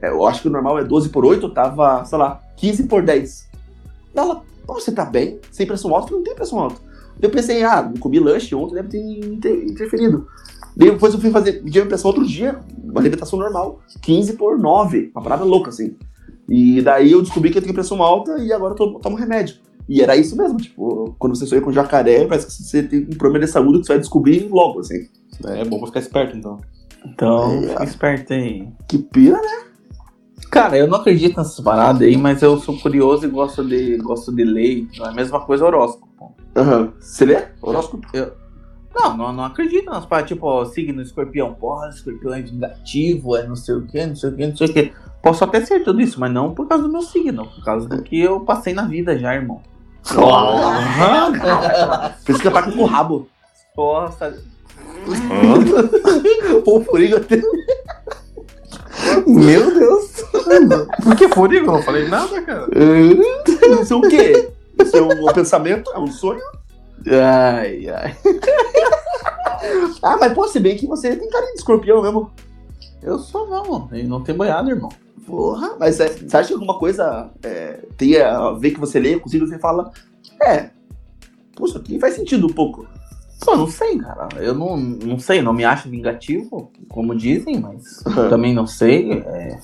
[0.00, 3.02] é, eu acho que o normal é 12 por 8, tava, sei lá, 15 por
[3.02, 3.48] 10.
[4.14, 4.42] Daí ela,
[4.74, 5.38] você tá bem?
[5.50, 6.12] Sem pressão alta?
[6.14, 6.80] Não tem pressão alta.
[7.20, 10.26] Eu pensei, ah, comi lanche ontem, deve ter inter- interferido.
[10.76, 14.56] Daí depois eu fui fazer, medir a pressão outro dia, uma alimentação normal, 15 por
[14.58, 15.96] 9, uma parada louca, assim.
[16.48, 19.56] E daí eu descobri que eu tenho pressão alta e agora eu tô- tomo remédio.
[19.88, 23.16] E era isso mesmo, tipo, quando você sonha com jacaré, parece que você tem um
[23.18, 25.08] problema de saúde que você vai descobrir logo, assim.
[25.46, 26.60] É bom pra ficar esperto, então.
[27.04, 27.68] Então, É.
[27.68, 28.68] fica esperto aí.
[28.88, 29.67] Que pira, né?
[30.50, 34.34] Cara, eu não acredito nessas paradas aí, mas eu sou curioso e gosto de, gosto
[34.34, 34.88] de ler.
[35.00, 36.34] É a mesma coisa horóscopo.
[36.56, 36.92] Aham.
[36.98, 37.44] Você lê?
[37.60, 38.06] Horóscopo?
[38.94, 40.28] Não, não, não acredito nas paradas.
[40.28, 41.54] Tipo, ó, signo escorpião.
[41.54, 44.66] Porra, escorpião é vingativo, é não sei o que, não sei o que, não sei
[44.68, 44.92] o que.
[45.22, 47.46] Posso até ser tudo isso, mas não por causa do meu signo.
[47.46, 49.60] Por causa do que eu passei na vida já, irmão.
[52.24, 53.28] Precisa parar com o rabo.
[53.74, 54.38] Porra, sabe?
[56.66, 57.40] O Furigo até.
[59.28, 60.24] Meu Deus.
[61.02, 61.66] Por que furigo?
[61.66, 62.66] Eu não falei nada, cara.
[63.68, 64.50] Não sei o quê.
[64.80, 65.90] Isso é um pensamento?
[65.92, 66.40] É um sonho?
[67.06, 68.16] Ai, ai.
[70.02, 72.30] Ah, mas pô, se bem que você tem carinha de escorpião mesmo.
[73.02, 74.88] Eu sou não, e não tem boiado, irmão.
[75.26, 79.18] Porra, mas é, você acha que alguma coisa é, tem a ver que você lê
[79.18, 79.92] consigo você fala,
[80.42, 80.70] é,
[81.54, 82.86] pô, isso aqui faz sentido um pouco.
[83.44, 84.28] Pô, não sei, cara.
[84.36, 89.12] Eu não, não sei, não me acho vingativo, como dizem, mas também não sei.
[89.12, 89.58] é,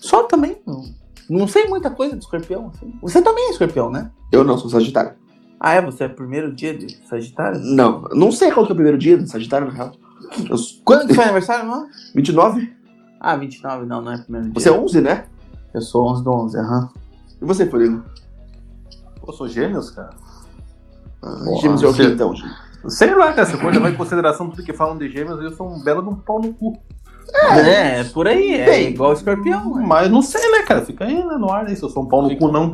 [0.00, 0.60] Só também.
[0.66, 0.84] Não,
[1.30, 2.70] não sei muita coisa de escorpião.
[2.74, 2.92] assim.
[3.00, 4.10] Você também é escorpião, né?
[4.32, 5.12] Eu não, sou Sagitário.
[5.60, 5.80] Ah, é?
[5.82, 7.60] Você é primeiro dia de Sagitário?
[7.60, 9.92] Não, não sei qual que é o primeiro dia do Sagitário, na real.
[10.50, 11.86] Eu Quando que foi aniversário, não?
[12.14, 12.72] 29?
[13.20, 14.60] Ah, 29, não, não é primeiro dia.
[14.60, 15.26] Você é 11, né?
[15.72, 16.90] Eu sou 11 do 11, aham.
[17.40, 18.02] E você, Furigo?
[19.20, 20.10] Pô, eu sou gêmeos, cara.
[21.22, 22.71] Ah, Porra, Gêmeos é o que então, gente?
[22.88, 23.46] Sei lá, cara.
[23.46, 26.08] Se for levar em consideração tudo que falam de gêmeos, eu sou um belo de
[26.08, 26.78] um pau no cu.
[27.34, 29.76] É, é por aí, é Bem, igual escorpião.
[29.76, 29.84] né?
[29.86, 30.84] Mas não sei, né, cara?
[30.84, 31.76] Fica aí né, no ar aí.
[31.76, 32.72] Se eu sou um pau no cu, não.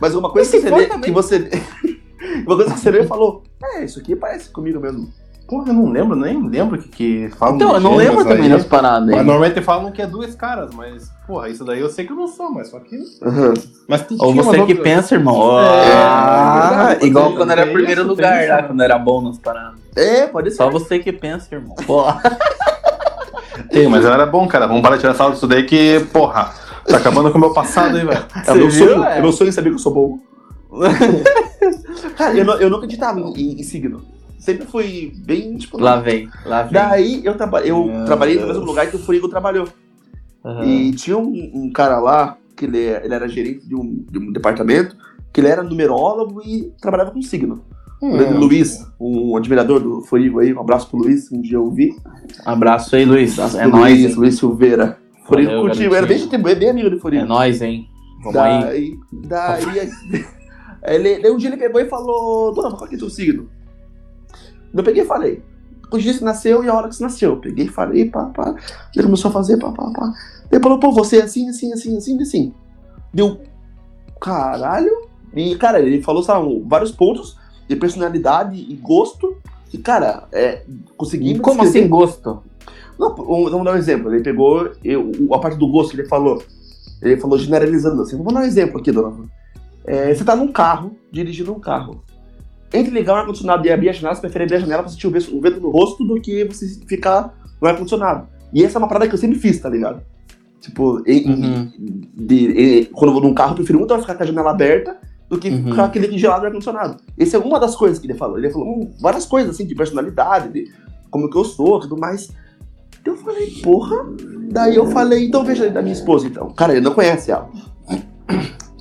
[0.00, 1.00] Mas uma coisa que você também?
[1.00, 1.50] que você...
[2.46, 5.12] uma coisa que você e falou, é, isso aqui parece comigo mesmo.
[5.52, 8.24] Porra, eu não lembro, nem lembro o que, que falam Então, eu não gêmeos lembro
[8.24, 11.90] também das paradas Mas normalmente falam que é dois caras, mas, porra, isso daí eu
[11.90, 12.96] sei que eu não sou, mas só que.
[13.22, 13.52] Aham.
[13.86, 15.58] Mas tem Ou você que pensa, irmão.
[15.60, 19.20] É, Ah, verdade, igual tem- quando era tem primeiro isso, lugar lá, quando era bom
[19.20, 19.78] nas paradas.
[19.94, 20.56] É, pode ser.
[20.56, 21.76] Só você que pensa, irmão.
[21.86, 22.18] Porra.
[23.70, 24.66] Tem, mas era bom, cara.
[24.66, 26.50] Vamos parar de tirar sarro disso daí que, porra,
[26.88, 28.24] tá acabando com o meu passado aí, velho.
[28.48, 29.18] É meu sonho, é?
[29.18, 30.18] é meu sonho saber que eu sou bom.
[32.16, 34.00] Cara, eu, não, eu nunca acreditava em, em- em signo.
[34.42, 35.78] Sempre fui bem, tipo...
[35.80, 36.72] Lá vem, lá vem.
[36.72, 38.54] Daí eu, traba eu Meu trabalhei no Deus.
[38.54, 39.68] mesmo lugar que o Furigo trabalhou.
[40.44, 40.64] Aham.
[40.64, 44.32] E tinha um, um cara lá, que ele, ele era gerente de um, de um
[44.32, 44.96] departamento,
[45.32, 47.64] que ele era numerólogo e trabalhava com signo.
[48.00, 51.94] O Luiz, um admirador do Furigo aí, um abraço pro Luiz, um dia eu vi.
[52.44, 53.38] Abraço aí, Luiz.
[53.38, 54.16] Abraço É nóis, Luiz?
[54.16, 54.98] Luiz Silveira.
[55.24, 56.28] Furigo Valeu, curtiu, era bem,
[56.58, 57.24] bem amigo do É Furigo.
[57.26, 57.86] nóis, hein?
[58.24, 58.98] Vamos aí.
[59.12, 59.90] Daí, daí,
[60.82, 63.48] ele, daí um dia ele pegou e falou, Dona, qual que é o teu signo?
[64.74, 65.42] Eu peguei e falei,
[65.90, 67.30] o dia que nasceu e a hora que você nasceu.
[67.32, 68.54] Eu peguei e falei, pá, pá.
[68.94, 70.12] Ele começou a fazer, pá, pá, pá.
[70.50, 72.54] Ele falou, pô, você é assim, assim, assim, assim, assim.
[73.12, 73.40] Deu,
[74.20, 75.08] caralho.
[75.34, 79.36] E, cara, ele falou, sabe, vários pontos de personalidade e gosto.
[79.72, 80.64] E, cara, é,
[80.96, 81.38] consegui...
[81.38, 82.42] Como assim gosto?
[82.98, 84.12] não, vamos dar um exemplo.
[84.12, 86.42] Ele pegou eu, a parte do gosto que ele falou.
[87.00, 88.16] Ele falou generalizando assim.
[88.16, 89.28] Vamos dar um exemplo aqui, dona.
[89.84, 92.04] É, você tá num carro, dirigindo um carro.
[92.72, 95.06] Entre ligar o ar-condicionado e abrir a janela, você prefere abrir a janela pra sentir
[95.06, 98.28] o vento, no rosto do que você ficar no ar-condicionado.
[98.52, 100.00] E essa é uma parada que eu sempre fiz, tá ligado?
[100.60, 101.72] Tipo, em- Uhum.
[102.14, 104.96] de- quando eu vou num carro, eu prefiro muito ficar com a janela aberta
[105.28, 105.70] do que Uhum.
[105.70, 106.96] ficar aquele gelado no ar-condicionado.
[107.18, 108.38] Essa é uma das coisas que ele falou.
[108.38, 110.70] Ele falou várias coisas, assim, de personalidade, de
[111.10, 112.30] como que eu sou, tudo mais.
[113.04, 114.06] Eu falei, porra.
[114.50, 116.50] Daí eu falei, então veja da minha esposa, então.
[116.52, 117.50] Cara, ele não conhece ela.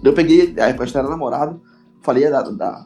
[0.04, 1.62] Eu peguei, aí a gente era namorado,
[2.02, 2.86] falei da, da-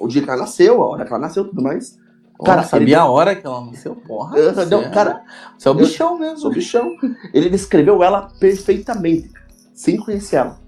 [0.00, 1.98] o dia que ela nasceu, a hora que ela nasceu, tudo mais.
[2.44, 3.94] Cara, Cara, sabia ele- a hora que ela nasceu?
[3.94, 4.36] Porra.
[4.36, 5.22] Eu- você é- cara,
[5.56, 6.38] Você é o eu- bichão mesmo.
[6.38, 6.90] sou bichão.
[7.32, 9.30] Ele descreveu ela perfeitamente,
[9.72, 10.58] sem conhecer ela.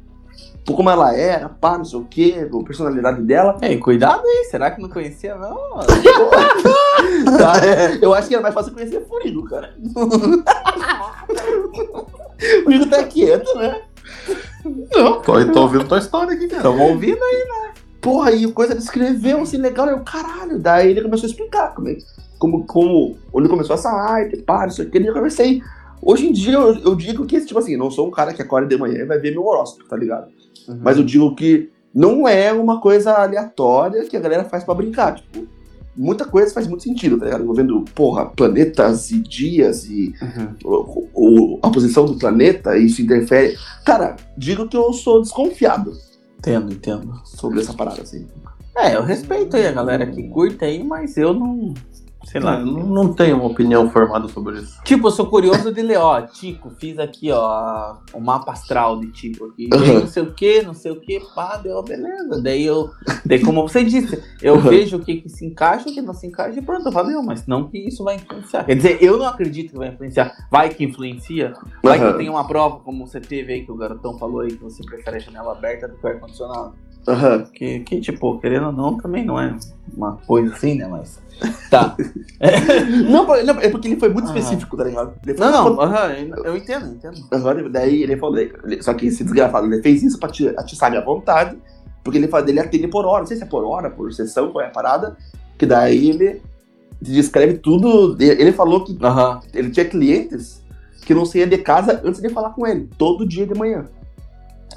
[0.65, 3.57] Por como ela era, pá, não sei o quê, a personalidade dela.
[3.63, 5.57] Ei, cuidado aí, será que não conhecia, não?
[7.39, 9.75] Tá, é, eu acho que era mais fácil conhecer Furigo, cara.
[11.37, 13.83] o Furigo tá quieto, né?
[14.95, 16.69] Não, tô, tô ouvindo tua história aqui, cara.
[16.69, 17.23] Estamos ouvindo
[18.07, 20.61] Porra, e o coisa descreveu assim legal, eu, caralho.
[20.61, 21.99] Daí ele começou a explicar como, é-
[22.39, 24.97] como, como ele começou essa arte, pá, não sei o que.
[24.97, 25.61] Ele eu comecei
[26.01, 28.69] Hoje em dia eu, eu digo que, tipo assim, não sou um cara que acorda
[28.69, 30.29] de manhã e vai ver meu horóscopo, tá ligado?
[30.69, 30.79] Uhum.
[30.83, 35.17] Mas eu digo que não é uma coisa aleatória que a galera faz pra brincar.
[35.17, 35.49] Tipo,
[35.97, 37.43] muita coisa faz muito sentido, tá ligado?
[37.43, 40.55] Envolvendo, porra, planetas e dias e Uhum.
[40.65, 43.57] o- o- a posição do planeta, isso interfere.
[43.85, 45.93] Cara, digo que eu sou desconfiado
[46.47, 47.21] Entendo, entendo.
[47.25, 48.27] sobre essa parada, assim.
[48.77, 51.75] É, eu respeito aí a galera que curte aí, mas eu não.
[52.27, 52.59] Sei lá.
[52.59, 54.81] Não, não tenho uma opinião formada sobre isso.
[54.85, 59.11] Tipo, eu sou curioso de ler, ó, Tico, fiz aqui, ó, o mapa astral de
[59.13, 59.69] Tico aqui.
[59.73, 60.01] Uhum.
[60.01, 62.43] Não sei o que, não sei o que, pá, deu, beleza.
[62.43, 62.91] Daí eu.
[63.25, 64.61] Daí, como você disse, eu Uhum.
[64.61, 67.23] vejo o que, que se encaixa, o que não se encaixa e pronto, valeu.
[67.23, 68.65] Mas não que isso vai influenciar.
[68.65, 70.33] Quer dizer, eu não acredito que vai influenciar.
[70.51, 71.53] Vai que influencia.
[71.83, 72.13] Vai Uhum.
[72.13, 74.83] que tem uma prova, como você teve aí, que o garotão falou aí, que você
[74.85, 76.75] prefere a janela aberta do que o ar-condicionado.
[77.09, 77.45] Aham.
[77.53, 79.57] Que, que, tipo, querendo ou não, também não é
[79.97, 80.87] uma coisa assim, né?
[80.87, 81.19] Mas.
[81.71, 81.97] Tá.
[83.11, 84.39] Não, por- não, é porque ele foi muito Aham.
[84.39, 85.15] específico, tá ligado?
[85.39, 86.13] Não, não, aham,
[86.45, 87.17] eu entendo, eu entendo.
[87.33, 88.39] Aham, daí ele falou,
[88.81, 91.59] só que esse desgraçado, ele fez isso pra ti- atiçar minha vontade,
[92.05, 94.51] porque ele, fala- ele atende por hora, não sei se é por hora, por sessão,
[94.53, 95.17] qual é a parada,
[95.59, 96.41] que daí ele
[97.03, 98.97] descreve tudo, ele falou que
[99.53, 100.63] ele tinha clientes
[101.05, 103.87] que não saía de casa antes de falar com ele, todo dia de manhã.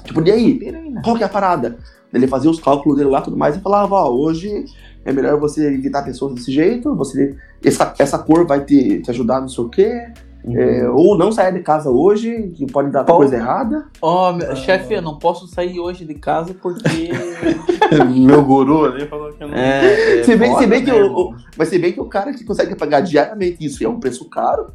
[0.04, 0.60] Tipo, e aí,
[1.04, 1.78] qual que é a parada?
[2.12, 4.64] Ele fazia os cálculos dele lá e tudo mais e falava, ó, hoje
[5.04, 9.40] é melhor você evitar pessoas desse jeito, você essa, essa cor vai te, te ajudar
[9.40, 10.06] não sei o quê,
[10.44, 13.16] é, ou não sair de casa hoje, que pode dar Pô.
[13.18, 13.86] coisa errada.
[14.00, 17.10] Ó, meu- chefe, eu não posso sair hoje de casa porque.
[18.14, 19.52] Meu guru ali falou que não.
[19.54, 21.34] é, é Se bem- se bem que o-?
[21.58, 24.24] Mas se bem que o cara que consegue pagar diariamente isso e é um preço
[24.30, 24.68] caro,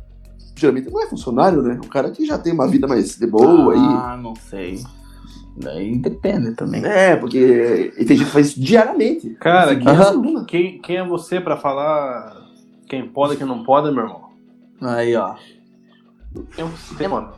[0.56, 1.80] geralmente não é funcionário, né?
[1.84, 3.80] O cara que já tem uma vida mais de boa aí.
[3.80, 4.84] Ah, não sei.
[5.58, 6.84] Daí depende também.
[6.86, 9.30] É, porque e tem gente que faz isso diariamente.
[9.39, 12.36] Cara, Assim, quem, é, quem, quem é você pra falar
[12.88, 14.26] quem pode e quem não pode, meu irmão?
[14.82, 15.36] Aí, ó.
[16.56, 17.30] Quem é você, mano?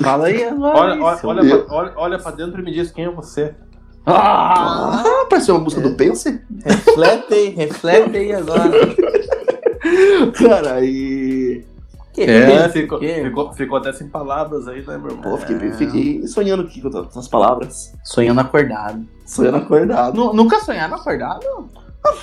[0.00, 0.78] Fala aí agora.
[0.78, 3.54] Olha, olha, olha, pra, olha, olha pra dentro e me diz quem é você.
[4.06, 6.42] Ah, Ah, parece uma música do Pense.
[6.62, 8.70] reflete aí, reflete aí agora.
[10.38, 11.64] Cara, e.
[12.14, 13.24] Que É, ficou, Que?
[13.24, 15.20] ficou, ficou até sem palavras aí, né, meu irmão?
[15.22, 15.72] Pô, fiquei, É.
[15.72, 17.92] fiquei sonhando aqui com as as palavras.
[18.04, 19.04] Sonhando acordado.
[19.26, 20.14] Sonhando acordado.
[20.16, 21.44] Nu- Nunca sonharam acordado?
[22.06, 22.14] Ah,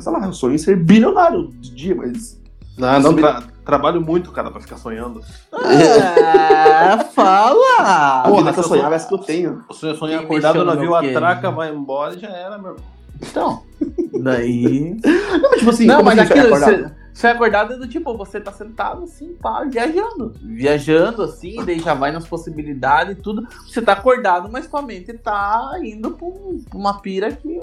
[0.00, 2.38] Sei lá, eu sonho em ser bilionário de dia, mas.
[2.76, 5.20] Não, não, tra- trabalho muito, cara, pra ficar sonhando.
[5.52, 8.22] Ah, fala!
[8.28, 9.64] Porra, vida que eu sonhava é essa que eu tenho.
[9.72, 12.84] Se eu Quem acordado, o navio atraca, vai embora e já era, meu irmão.
[13.22, 13.62] Então,
[14.22, 14.96] daí.
[15.02, 17.88] Não, mas tipo assim, não, como mas assim, aquilo, você, você é acordado é do
[17.88, 20.32] tipo, você tá sentado assim, pá, viajando.
[20.40, 23.44] Viajando assim, daí já vai nas possibilidades e tudo.
[23.66, 27.58] Você tá acordado, mas tua mente tá indo pra, um- uma pira que,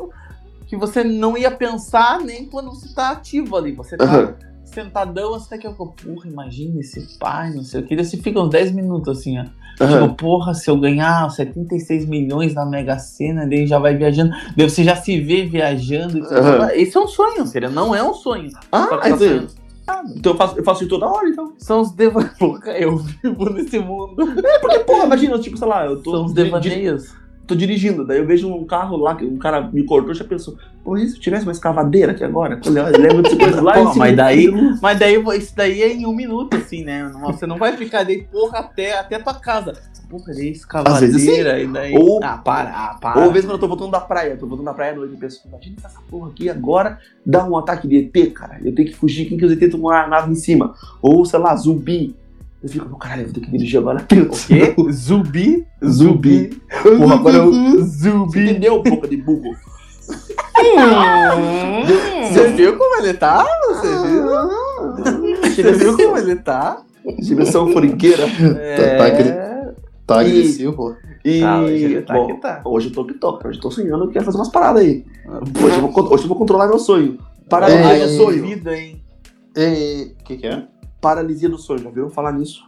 [0.68, 3.72] que você não ia pensar nem quando você tá ativo ali.
[3.72, 4.36] Você tá Aham.
[4.66, 7.96] sentadão, você tá aqui, porra, imagina esse pai, não sei o que.
[7.96, 9.46] Daí você fica uns 10 minutos assim, ó.
[9.80, 10.04] Aham.
[10.04, 14.32] Tipo, porra, se eu ganhar 76 milhões na Mega Sena, daí já vai viajando.
[14.56, 16.24] Daí você já se vê viajando.
[16.26, 16.70] Aham.
[16.74, 17.70] Esse é um sonho, seria?
[17.70, 18.50] Não é um sonho.
[18.72, 19.48] Ah, tá então, sonhando.
[20.16, 21.54] então eu faço, eu faço isso toda hora, então.
[21.58, 22.36] São os devaneios.
[22.80, 24.22] Eu vivo nesse mundo.
[24.46, 26.12] É porque, porra, imagina, tipo, sei lá, eu tô.
[26.12, 27.14] São os devaneios.
[27.46, 30.56] Tô dirigindo, daí eu vejo um carro lá, que um cara me cortou, já pensou,
[30.84, 32.60] pô, e se eu tivesse uma escavadeira aqui agora?
[32.70, 34.48] Leva essa coisa lá Pô, mas daí-
[34.82, 37.12] Mas daí isso daí é em um minuto, assim, né?
[37.22, 39.74] Você não vai ficar daí, porra, até, até tua casa.
[40.10, 41.94] Porra, daí escavadeira, e daí.
[41.98, 43.22] Ou- Ah, para, ah, para.
[43.26, 45.18] Ou vezes quando eu tô voltando da praia, tô voltando da praia à noite e
[45.18, 48.60] penso, imagina essa porra aqui agora dá um ataque de ET, cara.
[48.64, 50.76] Eu tenho que fugir, quem que os ET com uma nave em cima?
[51.02, 52.16] Ou, sei lá, zumbi.
[52.66, 54.00] Eu fico, meu caralho, eu vou ter que dirigir agora.
[54.12, 54.74] O quê?
[54.92, 55.68] Zubi?
[55.86, 56.50] Zumbi.
[56.98, 57.52] Porra, agora eu.
[57.52, 58.50] Você Zubi.
[58.50, 59.54] entendeu um pouco de Google?
[62.24, 63.46] Você viu como ele tá?
[63.68, 64.26] Você viu?
[65.42, 66.82] Você viu como ele tá?
[67.20, 68.24] Dimensão forinqueira.
[68.60, 68.98] É...
[68.98, 69.06] tá
[70.08, 70.96] Tá E- agressivo.
[71.24, 71.42] E.
[71.42, 72.62] Tá, hoje tá bom, que tá.
[72.66, 73.50] Hoje eu tô cara.
[73.50, 75.06] Hoje eu tô sonhando que eu quero fazer umas paradas aí.
[75.64, 77.20] Hoje eu vou, hoje eu vou controlar meu sonho.
[77.50, 78.44] Paralisia É, do sonho.
[78.44, 79.02] Vida, hein?
[80.20, 80.64] O que, que é?
[81.10, 82.64] Paralisia do sonho, já viram falar nisso?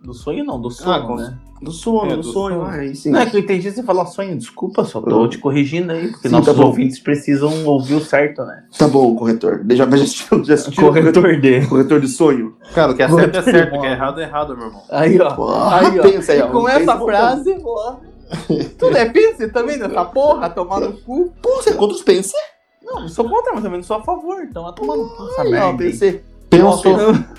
[0.00, 1.36] Do sonho não, do sono, Ah, com- né?
[1.60, 2.62] Do sono, É, do, do sonho.
[2.62, 3.10] Ai, sim.
[3.10, 6.28] Não é que eu entendi você falar sonho, desculpa, só tô te corrigindo aí, porque
[6.28, 8.62] Sim, nossos tá ouvintes precisam ouvir o certo, né?
[8.78, 9.64] Tá bom, corretor.
[9.70, 11.66] Já, já assistiu, já assistiu Corretor D.
[11.66, 12.56] corretor de sonho?
[12.72, 14.82] Cara, o que é certo é certo, o que é errado é errado, meu irmão.
[14.88, 15.34] Aí, ó.
[15.34, 16.02] Porra, Aí, ó.
[16.04, 16.48] pensa aí, E ó.
[16.52, 17.96] com Pensa essa frase, ó.
[18.78, 21.32] Tu não é pense também nessa porra, tomar no cu?
[21.42, 22.34] Pô, você é contra os pense?
[22.84, 25.24] Não, não sou contra, mas também não sou a favor, então vai tomar no cu
[25.24, 26.18] essa ó, merda.
[26.50, 26.82] Penso,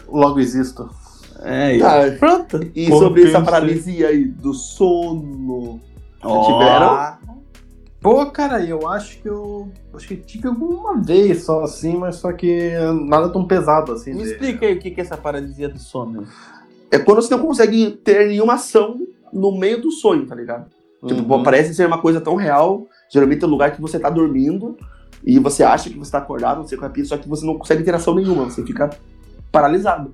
[0.08, 0.90] logo existo.
[1.42, 2.60] É, e- Tá, pronto.
[2.76, 5.80] e sobre essa paralisia aí do sono?
[6.22, 6.46] Ó.
[6.46, 7.18] tiveram?
[8.02, 9.70] Pô, cara, eu acho que eu.
[9.94, 12.72] Acho que tive alguma vez só assim, mas só que
[13.08, 14.14] nada tão pesado assim.
[14.14, 16.26] Me de- explica aí o que que é essa paralisia do sono.
[16.92, 18.98] é quando você não consegue ter nenhuma ação
[19.32, 20.66] no meio do sonho, tá ligado?
[21.06, 21.44] Tipo, Uhum.
[21.44, 22.88] parece ser uma coisa tão real.
[23.12, 24.76] Geralmente é um lugar que você tá dormindo
[25.24, 27.46] e você acha que você tá acordado, não sei qual é a só que você
[27.46, 28.90] não consegue ter ação nenhuma, você fica
[29.52, 30.14] paralisado.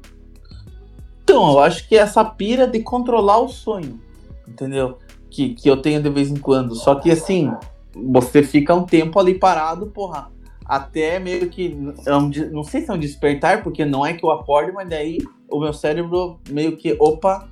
[1.24, 4.00] Então, eu acho que é essa pira de controlar o sonho,
[4.48, 5.00] entendeu?
[5.30, 6.76] Que, que eu tenho de vez em quando.
[6.76, 7.52] Só que assim,
[7.94, 10.32] você fica um tempo ali parado, porra.
[10.66, 11.78] Até meio que.
[12.06, 15.20] é não sei se é um despertar, porque não é que eu acorde, mas daí
[15.50, 16.96] o meu cérebro meio que.
[17.00, 17.48] Opa,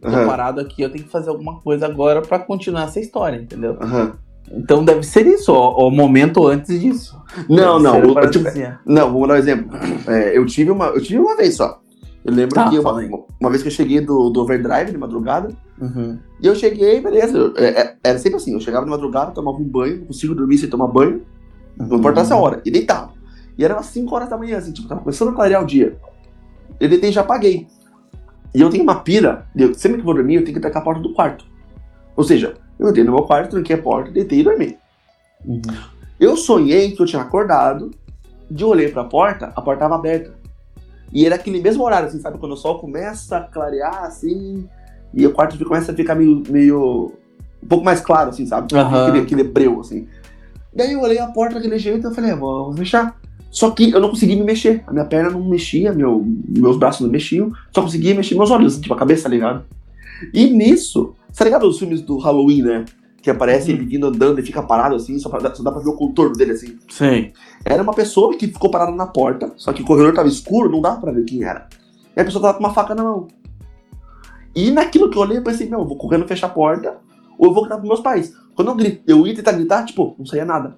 [0.00, 0.26] tô Aham.
[0.26, 3.76] parado aqui, eu tenho que fazer alguma coisa agora pra continuar essa história, entendeu?
[3.80, 4.18] Aham.
[4.52, 7.20] Então deve ser isso, o, momento antes disso.
[7.48, 8.30] Não, Deve não.
[8.30, 8.44] tipo,
[8.86, 9.70] não, vamos dar um exemplo.
[10.06, 11.80] É, eu, tive uma, eu tive uma vez só.
[12.24, 12.92] Eu lembro Tá, que uma,
[13.40, 15.48] uma vez que eu cheguei do, do overdrive de madrugada,
[15.80, 16.18] Uhum.
[16.40, 17.36] e eu cheguei, beleza.
[17.36, 20.34] eu- é- é- era sempre assim, eu chegava de madrugada, tomava um banho, não consigo
[20.34, 21.22] dormir sem tomar banho,
[21.76, 23.10] não importasse a hora, e deitava.
[23.58, 25.96] E era umas 5 horas da manhã, assim, tipo, tava começando a clarear o dia.
[26.78, 27.66] Eu deitei e já apaguei.
[28.54, 30.84] E eu tenho uma pira, eu- sempre que vou dormir, eu tenho que trancar a
[30.84, 31.44] porta do quarto.
[32.16, 34.76] Ou seja, eu entrei no meu quarto, tranquei a porta, deitei e dormi.
[35.44, 35.60] Uhum.
[36.18, 37.90] Eu sonhei que eu tinha acordado,
[38.50, 40.32] de olhei pra porta, a porta tava aberta.
[41.12, 42.38] E era aquele mesmo horário, assim, sabe?
[42.38, 44.68] Quando o sol começa a clarear, assim,
[45.12, 47.12] e o quarto começa a ficar meio, meio
[47.62, 48.74] um pouco mais claro, assim, sabe?
[48.74, 49.08] Aham.
[49.08, 50.08] Aquele, aquele breu, assim.
[50.74, 53.16] Daí eu olhei a porta daquele jeito e eu falei, vou, vou fechar.
[53.50, 54.82] Só que eu não consegui me mexer.
[54.86, 57.52] A minha perna não mexia, meu, meus braços não mexiam.
[57.72, 59.64] Só conseguia mexer meus olhos, tipo, a cabeça, tá ligado?
[60.32, 62.84] E nisso, tá ligado os filmes do Halloween, né?
[63.22, 65.88] Que aparece ele vindo andando e fica parado assim, só, pra- só dá pra ver
[65.88, 66.78] o contorno dele assim.
[66.90, 67.32] Sim.
[67.64, 70.80] Era uma pessoa que ficou parada na porta, só que o corredor tava escuro, não
[70.82, 71.66] dava pra ver quem era.
[72.16, 73.28] E a pessoa tava com uma faca na mão.
[74.54, 76.98] E naquilo que eu olhei, eu pensei, meu, eu vou correndo fechar a porta,
[77.38, 78.32] ou eu vou gritar pros meus pais.
[78.54, 80.76] Quando eu, grito, eu ia tentar gritar, tipo, não saía nada.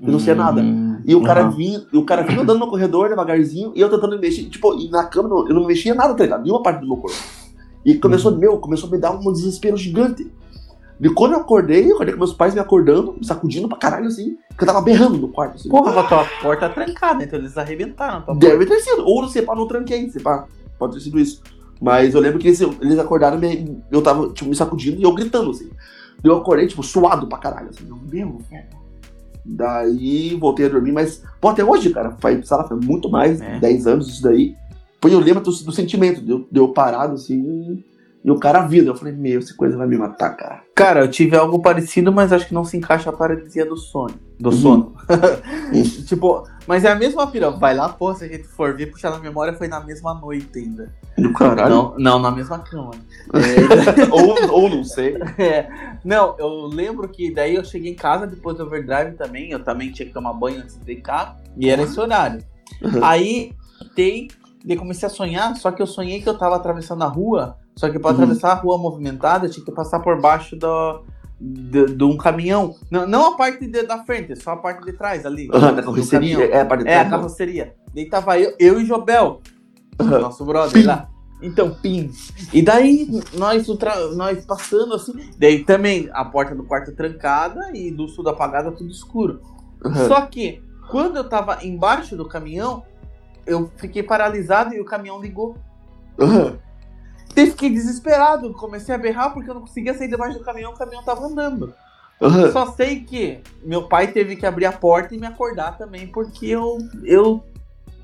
[0.00, 0.60] Eu não saía nada.
[0.62, 1.50] Hum, E o cara aham.
[1.50, 4.74] vinha, e o cara vinha andando no corredor devagarzinho, e eu tentando me mexer, tipo,
[4.78, 6.42] e na cama eu não mexia nada, tá ligado?
[6.42, 7.16] Nenhuma parte do meu corpo.
[7.84, 10.30] E começou, meu, começou a me dar um desespero gigante.
[11.00, 14.06] E quando eu acordei, eu acordei com meus pais me acordando, me sacudindo pra caralho,
[14.06, 15.70] assim, que eu tava berrando no quarto, assim.
[15.70, 19.02] Porra, a tua porta trancada, então eles arrebentaram tua Deve ter sido.
[19.06, 20.46] Ou se pá, não tranquei, se pá.
[20.78, 21.42] Pode ter sido isso.
[21.80, 25.14] Mas eu lembro que eles, eles acordaram e eu tava, tipo, me sacudindo e eu
[25.14, 25.70] gritando, assim.
[26.22, 27.88] Eu acordei, tipo, suado pra caralho, assim.
[27.88, 28.80] Eu, Meu, velho.
[29.42, 33.40] Daí voltei a dormir, mas, pô, até hoje, cara, faz, sei lá, foi muito mais,
[33.40, 33.58] É.
[33.58, 34.54] 10 anos isso daí.
[35.00, 37.82] Foi eu lembro do, do sentimento, de eu, de eu parado, assim,
[38.22, 38.88] e o cara vindo.
[38.88, 40.62] Eu falei, meu, essa coisa vai me matar, cara.
[40.74, 44.14] Cara, eu tive algo parecido, mas acho que não se encaixa a paralisia do sono.
[44.38, 44.56] Do Uhum.
[44.56, 44.94] sono.
[46.06, 47.50] tipo, mas é a mesma pira.
[47.50, 50.50] Vai lá, pô, se a gente for ver, puxar na memória, foi na mesma noite
[50.58, 50.92] ainda.
[51.16, 51.70] Do caralho.
[51.70, 52.90] Não, não, na mesma cama.
[54.10, 55.16] ou, ou não sei.
[55.38, 55.68] É,
[56.04, 59.50] não, eu lembro que daí eu cheguei em casa depois do overdrive também.
[59.50, 61.38] Eu também tinha que tomar banho antes de deitar.
[61.56, 62.42] E era esse horário.
[62.82, 63.02] Uhum.
[63.02, 63.52] Aí,
[63.94, 64.28] dei,
[64.64, 67.56] daí comecei a sonhar, só que eu sonhei que eu tava atravessando a rua.
[67.76, 68.22] Só que para Uhum.
[68.22, 71.02] atravessar a rua movimentada, eu tinha que passar por baixo do,
[71.40, 72.74] de, de um caminhão.
[72.90, 75.48] Não, não a parte de- da frente, só a parte de trás ali.
[75.52, 76.36] Ah, do da carroceria.
[76.36, 76.42] caminhão.
[76.42, 77.74] É, a parte de É, a trás, carroceria.
[77.94, 79.40] Daí tava eu, eu e Jobel,
[79.98, 81.08] nosso brother lá.
[81.42, 82.10] Então, pin.
[82.52, 83.66] E daí, nós,
[84.14, 85.12] nós passando assim.
[85.38, 89.40] Daí também a porta do quarto trancada e do sul apagada, tudo escuro.
[89.82, 90.06] Aham.
[90.06, 92.82] Só que, quando eu tava embaixo do caminhão,
[93.46, 95.56] eu fiquei paralisado e o caminhão ligou.
[96.18, 96.58] Aham.
[97.34, 100.76] Daí fiquei desesperado, comecei a berrar porque eu não conseguia sair debaixo do caminhão, o
[100.76, 101.72] caminhão tava andando.
[102.20, 102.52] Aham.
[102.52, 106.46] Só sei que meu pai teve que abrir a porta e me acordar também, porque
[106.46, 107.44] eu, eu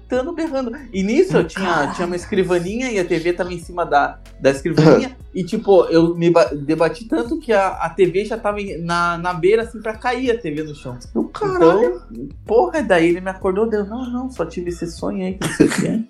[0.07, 0.73] estando berrando.
[0.93, 4.51] E nisso eu tinha, tinha uma escrivaninha e a TV tava em cima da, da
[4.51, 5.17] escrivaninha.
[5.35, 9.35] e tipo, eu me ba- debati tanto que a, a TV já tava na, na
[9.35, 10.97] beira assim pra cair a TV no chão.
[11.33, 12.03] Caralho.
[12.11, 15.47] Então, porra, daí ele me acordou, deu, não, não, só tive esse sonho aí, que
[15.47, 16.01] não sei o que é.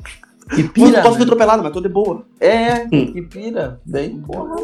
[0.54, 1.24] Que pira, posso ser né?
[1.24, 2.22] atropelado, mas tô de boa.
[2.38, 3.12] É, Hum.
[3.12, 3.80] que pira.
[3.84, 4.54] Daí, porra,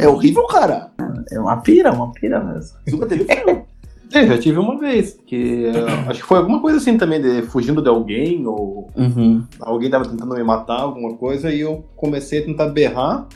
[0.00, 0.90] É horrível, cara.
[1.30, 2.76] é uma pira, uma pira mesmo.
[2.88, 3.64] Nunca teve frio.
[4.12, 5.66] Eu já tive uma vez, que
[6.08, 9.44] acho que foi alguma coisa assim também, de fugindo de alguém, ou Uhum.
[9.60, 13.26] alguém tava tentando me matar, alguma coisa, e eu comecei a tentar berrar,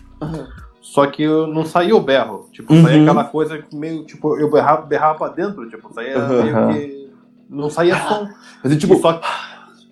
[0.80, 2.48] só que eu não saía o berro.
[2.52, 3.02] Tipo, saía Uhum.
[3.04, 6.42] aquela coisa que meio, tipo, eu berrava, berrava pra dentro, tipo, saía Uhum.
[6.42, 7.04] meio que.
[7.48, 8.28] Não saía som.
[8.62, 9.26] Mas, tipo, Só que.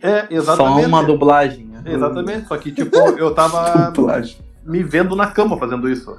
[0.02, 0.86] É, Só exatamente.
[0.86, 1.64] uma dublagem.
[1.66, 1.82] né?
[1.86, 4.36] Exatamente, só que, tipo, eu tava plágio.
[4.64, 6.16] me vendo na cama fazendo isso.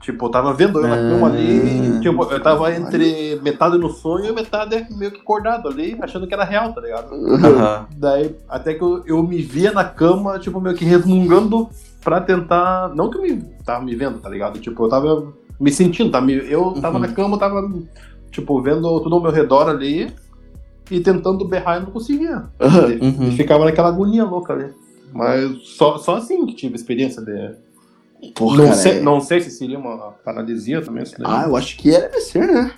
[0.00, 4.26] Tipo, eu tava vendo eu na cama ali, tipo, eu tava entre metade no sonho
[4.26, 7.12] e metade meio que acordado ali, achando que era real, tá ligado?
[7.14, 7.86] Aham.
[7.96, 11.68] Daí, até que eu, eu me via na cama, tipo, meio que resmungando
[12.04, 12.92] pra tentar.
[12.94, 14.60] Não que eu me tava me vendo, tá ligado?
[14.60, 16.20] Tipo, eu tava me sentindo, tá?
[16.20, 17.00] Me- Eu tava Uhum.
[17.02, 17.68] na cama, tava,
[18.30, 20.12] tipo, vendo tudo ao meu redor ali
[20.88, 22.44] e tentando berrar e não conseguia.
[22.60, 22.90] Aham.
[22.92, 23.32] E Uhum.
[23.32, 24.72] ficava naquela agonia louca ali.
[25.12, 27.65] Mas só, só assim que tive experiência de.
[28.34, 31.02] Porra, não, cara, sei, é- não sei se seria uma paralisia também.
[31.02, 31.26] isso daí.
[31.28, 32.72] Ah, eu acho que é, deve ser, né?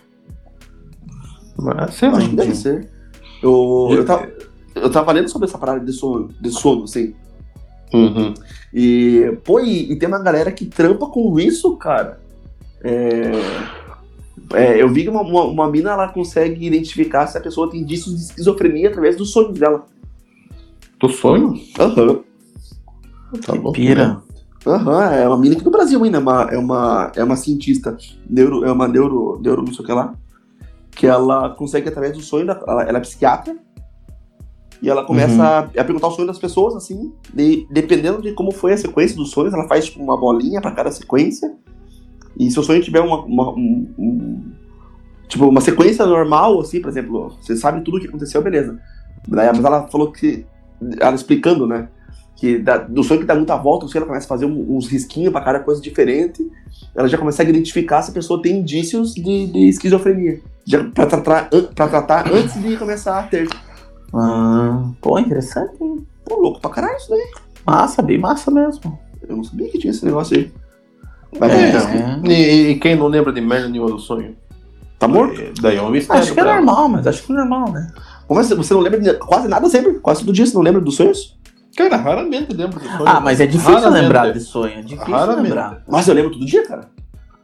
[1.56, 2.18] Mas sei Eu lá.
[2.18, 2.88] acho que deve ser.
[3.42, 4.28] Eu, eu, tava,
[4.74, 7.14] eu tava lendo sobre essa parada de sono, de sono, assim.
[7.92, 8.34] Uhum.
[8.74, 12.20] E, pô, e, e tem uma galera que trampa com isso, cara.
[12.82, 13.32] É,
[14.54, 17.80] é, eu vi que uma, uma, uma mina ela consegue identificar se a pessoa tem
[17.80, 19.86] indícios de esquizofrenia através dos sonhos dela.
[21.00, 21.54] Do sonho?
[21.78, 22.20] Aham.
[23.44, 23.72] Tá bom.
[23.72, 24.20] Pira.
[24.68, 27.96] Aham, é uma mina aqui do Brasil ainda, é uma, é uma, é uma cientista,
[28.28, 30.14] neuro, é uma neuro, neuro não sei o que lá,
[30.90, 33.56] que ela consegue através do sonho, da, ela, ela é psiquiatra,
[34.82, 35.42] e ela começa Uhum.
[35.42, 39.16] a, a perguntar o sonho das pessoas, assim, de- dependendo de como foi a sequência
[39.16, 41.52] dos sonhos, ela faz tipo, uma bolinha pra cada sequência,
[42.38, 44.52] e se o sonho tiver uma, uma- um- um-
[45.28, 48.78] tipo, uma sequência normal, assim, por exemplo, você sabe tudo o que aconteceu, beleza.
[49.26, 50.44] Mas ela falou que,
[51.00, 51.88] ela explicando, né,
[52.38, 54.86] que dá- do sonho que dá muita volta, o sonho ela começa a fazer uns
[54.88, 56.46] risquinhos pra cada coisa diferente,
[56.94, 60.40] ela já consegue identificar se a pessoa tem indícios de, de esquizofrenia.
[60.94, 63.48] Pra, tratar, pra tratar antes de começar a ter.
[64.14, 66.06] Ah, pô, interessante, hein?
[66.24, 67.26] Pô, louco pra caralho isso daí.
[67.66, 68.98] Massa, bem massa mesmo.
[69.28, 70.52] Eu não sabia que tinha esse negócio aí.
[71.38, 71.70] Vai É.
[71.76, 72.20] é.
[72.30, 74.34] E, e quem não lembra de merda nenhuma do sonho?
[74.98, 75.40] Tá morto?
[75.40, 76.22] É, Daí é um mistério.
[76.22, 76.62] Acho que é pra ela.
[76.62, 77.90] normal, mas acho que é normal, né?
[78.26, 78.54] Como assim?
[78.56, 79.94] Você não lembra de quase nada sempre?
[80.00, 81.37] Quase todo dia você não lembra dos sonhos?
[81.78, 83.04] Cara, raramente lembro do sonho.
[83.06, 84.02] Ah, mas é difícil Raramente.
[84.02, 84.72] lembrar de sonho.
[84.78, 85.42] É difícil Raramente.
[85.44, 85.82] lembrar.
[85.86, 86.88] Mas eu lembro todo dia, cara.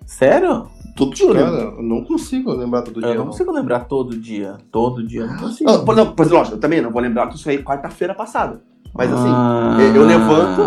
[0.04, 0.66] Sério?
[0.96, 1.52] Todo dia eu lembro.
[1.56, 3.10] Cara, eu não consigo lembrar todo dia.
[3.10, 3.30] Eu não não.
[3.30, 4.56] consigo lembrar todo dia.
[4.72, 5.70] Todo dia, eu não consigo.
[5.70, 8.60] Ah, não, por exemplo, lógico, eu também não vou lembrar que isso aí quarta-feira passada.
[8.92, 9.76] Mas assim, Ah.
[9.80, 10.62] eu- eu levanto-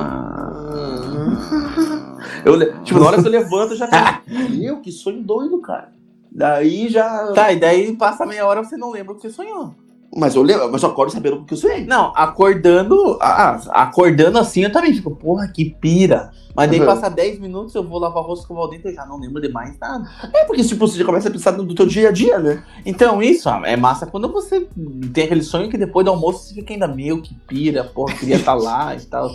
[2.45, 4.21] eu, le- tipo, na hora que eu levanto, eu já penso,
[4.57, 5.91] meu, que sonho doido, cara.
[6.31, 7.31] Daí já.
[7.33, 9.73] Tá, e daí passa meia hora você não lembra o que você sonhou.
[10.15, 11.85] Mas eu lembro, mas eu acordo sabendo o que eu sonhei.
[11.85, 13.17] Não, acordando.
[13.21, 16.31] Ah, acordando assim eu também fico, porra, que pira.
[16.55, 16.85] Mas daí Uhum.
[16.87, 19.19] passa 10 minutos, eu vou lavar o rosto com o dentro e eu já não
[19.19, 20.09] lembro de mais nada.
[20.33, 22.63] É porque tipo, você já começa a pensar no teu dia a dia, né?
[22.83, 24.67] Então, isso ah, é massa quando você
[25.13, 28.37] tem aquele sonho que depois do almoço você fica ainda meio que pira, porra, queria
[28.37, 29.29] estar lá e tal.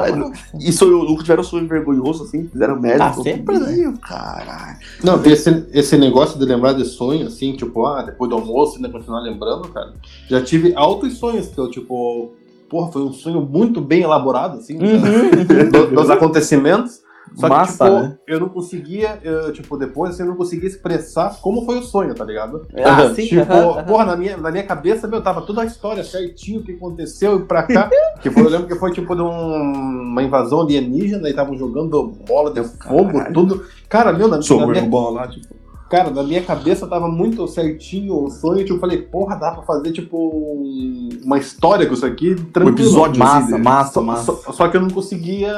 [0.00, 0.32] Ai, não.
[0.58, 3.04] E sonho, nunca tiveram sonho vergonhoso, assim, fizeram merda.
[3.06, 3.94] Ah, sempre, né?
[4.02, 4.76] Caralho.
[5.02, 8.88] Não, esse, esse negócio de lembrar de sonho, assim, tipo, ah, depois do almoço ainda
[8.88, 9.92] continuar lembrando, cara.
[10.28, 12.32] Já tive altos sonhos que eu, tipo,
[12.68, 14.78] porra, foi um sonho muito bem elaborado, assim,
[15.70, 17.01] do- dos acontecimentos.
[17.34, 18.18] Só que, Massa, tipo, né?
[18.26, 22.14] eu não conseguia, eu, tipo, depois assim, eu não conseguia expressar como foi o sonho,
[22.14, 22.66] tá ligado?
[22.84, 26.60] Ah, sim, tipo, porra, na minha, na minha cabeça, meu, tava toda a história certinho,
[26.60, 27.88] o que aconteceu e pra cá.
[28.20, 32.02] que foi, eu lembro que foi tipo de um- uma invasão alienígena e estavam jogando
[32.26, 33.32] bola de fogo, Caralho.
[33.34, 33.64] tudo.
[33.88, 35.61] Cara, meu, na, na minha, bola lá, tipo.
[35.92, 38.60] Cara, na minha cabeça tava muito certinho o sonho.
[38.64, 42.78] Tipo, eu falei, porra, dá pra fazer, tipo, um- uma história com isso aqui, tranquilo.
[42.78, 43.18] episódio.
[43.18, 43.58] Massa, assim, né?
[43.58, 44.32] massa, Só, massa.
[44.36, 45.52] só- só que eu não conseguia,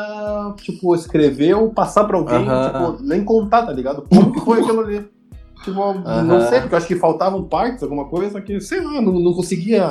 [0.56, 2.64] tipo, escrever ou passar pra alguém, Aham.
[2.96, 4.02] tipo, nem contar, tá ligado?
[4.08, 5.06] Como que foi aquilo ali?
[5.62, 6.48] Tipo, não Aham.
[6.48, 9.88] sei, porque eu acho que faltavam partes, alguma coisa, que, sei lá, não, não conseguia.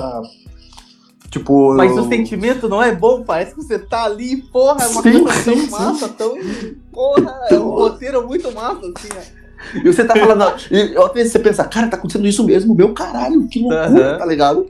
[1.32, 1.74] Tipo.
[1.74, 5.02] Mas eu- o sentimento não é bom, parece que você tá ali, porra, é uma
[5.02, 5.72] Sim, coisa tão sim, sim.
[5.72, 6.36] massa, tão.
[6.92, 9.43] Porra, é um roteiro muito massa, assim, ó.
[9.76, 10.44] E você tá falando.
[10.72, 14.26] e às vezes você pensa, cara, tá acontecendo isso mesmo, meu caralho, que loucura, tá
[14.26, 14.68] ligado?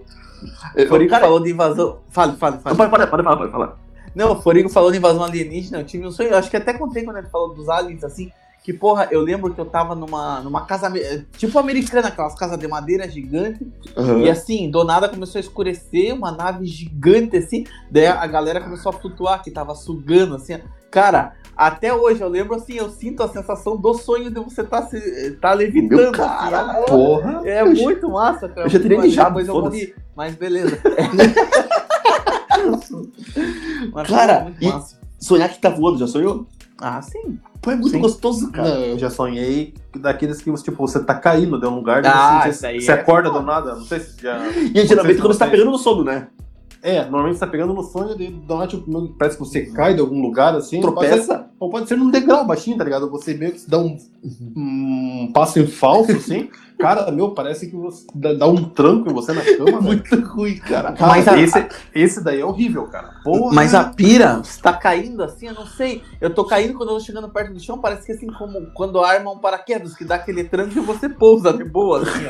[0.75, 1.99] Eu- Forigo cara, falou de invasão.
[2.09, 2.75] Fale, fale, fale.
[2.75, 3.77] pode, pode, pode falar, pode falar.
[4.15, 6.73] Não, o Forigo falou de invasão alienígena, eu tive um sonho, eu acho que até
[6.73, 8.31] contei quando ele falou dos aliens, assim,
[8.63, 10.91] que porra, eu lembro que eu tava numa, numa casa,
[11.37, 13.65] tipo americana, aquelas casas de madeira gigante,
[13.97, 14.19] Aham.
[14.19, 18.91] e assim, do nada começou a escurecer, uma nave gigante, assim, daí a galera começou
[18.91, 20.59] a flutuar, que tava sugando, assim,
[20.91, 24.81] cara, até hoje eu lembro, assim, eu sinto a sensação do sonho de você tá,
[24.83, 26.85] se, tá levitando, Meu assim, caralho.
[26.85, 27.41] Porra.
[27.45, 28.67] é Eu já- muito massa, cara.
[28.67, 30.77] eu já teria mijado, Depois eu morri, mas beleza.
[33.93, 34.71] Mas Cara, e-.
[35.19, 36.45] Sonhar que tá voando, já sonhou?
[36.79, 37.39] Ah, sim.
[37.61, 37.99] Pô, é muito Sim.
[38.01, 38.67] gostoso, cara.
[38.67, 42.49] Não, eu já sonhei daqueles que, tipo, você tá caindo de um lugar, Ah, você,
[42.49, 43.39] isso aí você é acorda foda.
[43.39, 44.37] do nada, não sei se já...
[44.73, 46.27] E geralmente quando você tá pegando no sono, né?
[46.83, 50.01] É, normalmente você tá pegando no sonho, do nada, tipo, parece que você cai de
[50.01, 50.81] algum lugar, assim.
[50.81, 51.47] Pode ser, Tropeça.
[51.57, 53.09] ou pode ser num degrau baixinho, tá ligado?
[53.09, 53.97] Você meio que dá um,
[54.53, 56.49] um passo em falso, assim.
[56.77, 59.83] Cara, meu, parece que você dá, dá um tranco em você na cama, velho.
[59.83, 60.91] Muito ruim, cara.
[60.91, 63.21] Cara, Mas a- esse, esse daí é horrível, cara.
[63.23, 63.53] Porra.
[63.53, 66.01] Mas a pira, você tá caindo assim, eu não sei.
[66.19, 68.99] Eu tô caindo quando eu tô chegando perto do chão, parece que assim como quando
[68.99, 72.25] arma um paraquedas, que dá aquele tranco e você pousa de boa, assim.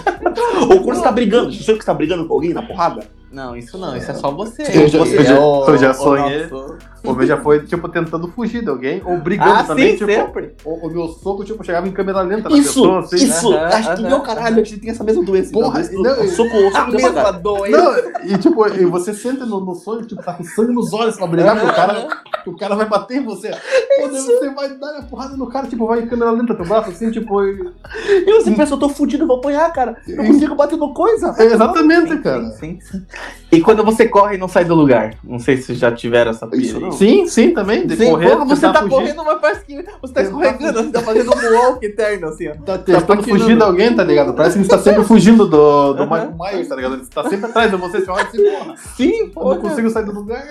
[0.70, 3.17] Ou quando você tá brigando, sonhou que você tá brigando com alguém na porrada?
[3.30, 4.62] Não, isso não, isso é só você.
[4.62, 6.46] Eu já- você eu já- é eu já sonhei.
[6.46, 10.10] nosso- Ou já foi, tipo, tentando fugir de alguém, ou brigando Ah, também, sim, tipo.
[10.12, 10.54] sempre.
[10.64, 13.16] O, o meu soco, tipo, chegava em câmera lenta na Isso, pessoa, assim.
[13.16, 13.52] isso.
[13.52, 15.52] Aham, Acho que meu caralho, a gente tem essa mesma doença.
[15.52, 17.76] Porra, então, não, eu soco, A soco mesma doença.
[17.78, 21.16] Não, e tipo, e você sente no, no sonho, tipo, tá com sangue nos olhos
[21.16, 22.08] pra brigar com o cara,
[22.44, 23.50] que o cara vai bater em você.
[23.50, 26.90] Daí você vai dar a porrada no cara, tipo, vai em câmera lenta teu braço,
[26.90, 27.42] assim, tipo.
[27.44, 27.72] e-
[28.26, 29.96] E você pensa, eu tô fudido, eu vou apanhar, cara.
[30.06, 31.34] Eu consigo bater no coisa.
[31.38, 32.50] É, exatamente, cara.
[32.52, 33.02] Sim, sim.
[33.50, 35.14] E quando você corre e não sai do lugar?
[35.24, 36.82] Não sei se já tiveram essa pira Isso aí.
[36.82, 36.92] não.
[36.92, 37.86] Sim, sim, também.
[37.86, 38.90] De Sim, correr, porra, você tá fugir.
[38.90, 42.54] correndo, mas parece que você tá escorregando, você tá fazendo um walk eterno, assim, ó.
[42.64, 43.38] Tá tentando patinando.
[43.38, 44.34] fugir de alguém, tá ligado?
[44.34, 46.02] Parece que ele tá sempre fugindo do, do.
[46.04, 46.94] Michael Myers, tá ligado?
[46.96, 50.04] Ele tá sempre atrás de você, você olha assim, porra, Sim, eu não consigo sair
[50.04, 50.44] do lugar.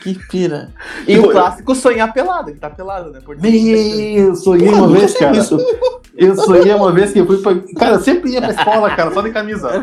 [0.00, 0.72] Que pira.
[1.08, 3.20] E o clássico sonhar pelado, que tá pelado, né?
[3.24, 5.36] Por Eu sonhei uma vez, cara.
[5.36, 5.58] Isso.
[6.16, 7.54] Eu sonhei uma vez que eu fui pra.
[7.76, 9.82] Cara, eu sempre ia pra escola, cara, só de camisa.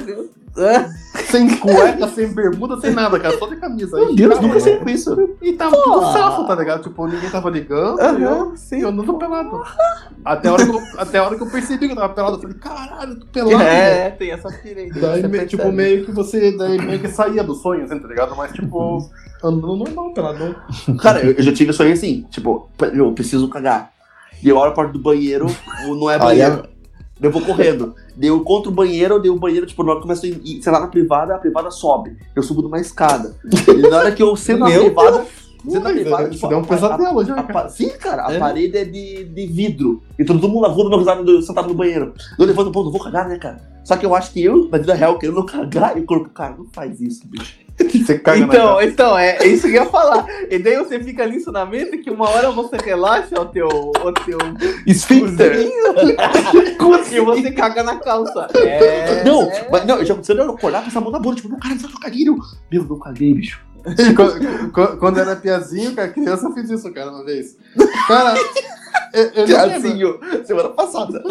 [1.31, 3.97] Sem cueca, sem bermuda, sem nada, cara, só de camisa.
[3.97, 5.35] Meu E, Deus, cara, nunca sei com isso.
[5.41, 6.83] E tava tudo safo, tá ligado?
[6.83, 7.99] Tipo, ninguém tava ligando.
[7.99, 8.77] e eu, Aham, sim.
[8.77, 9.61] e eu andando pelado.
[10.23, 12.37] Até a, hora que eu, até a hora que eu percebi que eu tava pelado,
[12.37, 13.57] eu falei, caralho, eu tô pelado.
[13.57, 14.89] velho." É, tem essa pira aí.
[14.91, 18.35] Daí, me- tipo, meio que você daí meio que saía do sonho, assim, tá ligado?
[18.35, 19.09] Mas, tipo,
[19.43, 20.55] andando normal, peladão.
[21.01, 23.91] Cara, eu, eu já tive sonho assim, tipo, eu preciso cagar.
[24.41, 25.47] E eu olho a porta do banheiro,
[25.83, 26.63] não é banheiro.
[27.21, 27.95] Eu vou correndo.
[28.15, 30.71] Daí eu encontro o banheiro, daí o banheiro, tipo, na hora que a ir, sei
[30.71, 32.15] lá, na privada, a privada sobe.
[32.35, 33.35] Eu subo numa escada.
[33.67, 35.25] E na hora que eu sento na Meu privada,
[35.65, 37.69] Ui, privada, velho, tipo, deu um a- pesadelo já, a cara.
[37.69, 38.39] Sim, cara, a É?
[38.39, 40.01] parede é de, de vidro.
[40.17, 42.13] E todo mundo na rua dando risada do- sentado no banheiro.
[42.37, 43.59] Eu levanto, pô, não vou cagar, né, cara?
[43.83, 46.55] Só que eu acho que eu, na vida real, querendo cagar, e o corpo, cara,
[46.57, 47.57] não faz isso, bicho.
[48.07, 48.85] Você caga na Então, cara.
[48.85, 50.25] então, é é isso que eu ia falar.
[50.49, 53.67] E daí você fica ali na mente que uma hora você relaxa o teu.
[53.67, 54.37] O teu
[54.85, 55.59] Esfíncter.
[57.11, 58.47] e você caga na calça.
[58.55, 59.23] É.
[59.23, 59.67] Não, é.
[59.71, 61.87] mas não, já aconteceu eu acordar com essa mão na bunda, tipo, meu cara, você
[61.87, 62.37] tá caguinho.
[62.71, 63.59] Meu, não caguei, bicho.
[64.15, 67.57] Quando, quando- quando era piazinho, cara, criança, eu fiz isso, cara, uma vez.
[68.07, 68.35] Cara,
[69.13, 69.69] eu, eu não.
[69.69, 71.23] Piazinho, semana passada.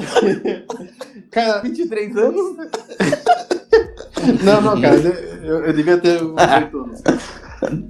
[1.31, 2.57] Cara, 23 anos?
[4.43, 4.97] não, não, cara,
[5.45, 7.03] eu, eu devia ter uns 8 anos.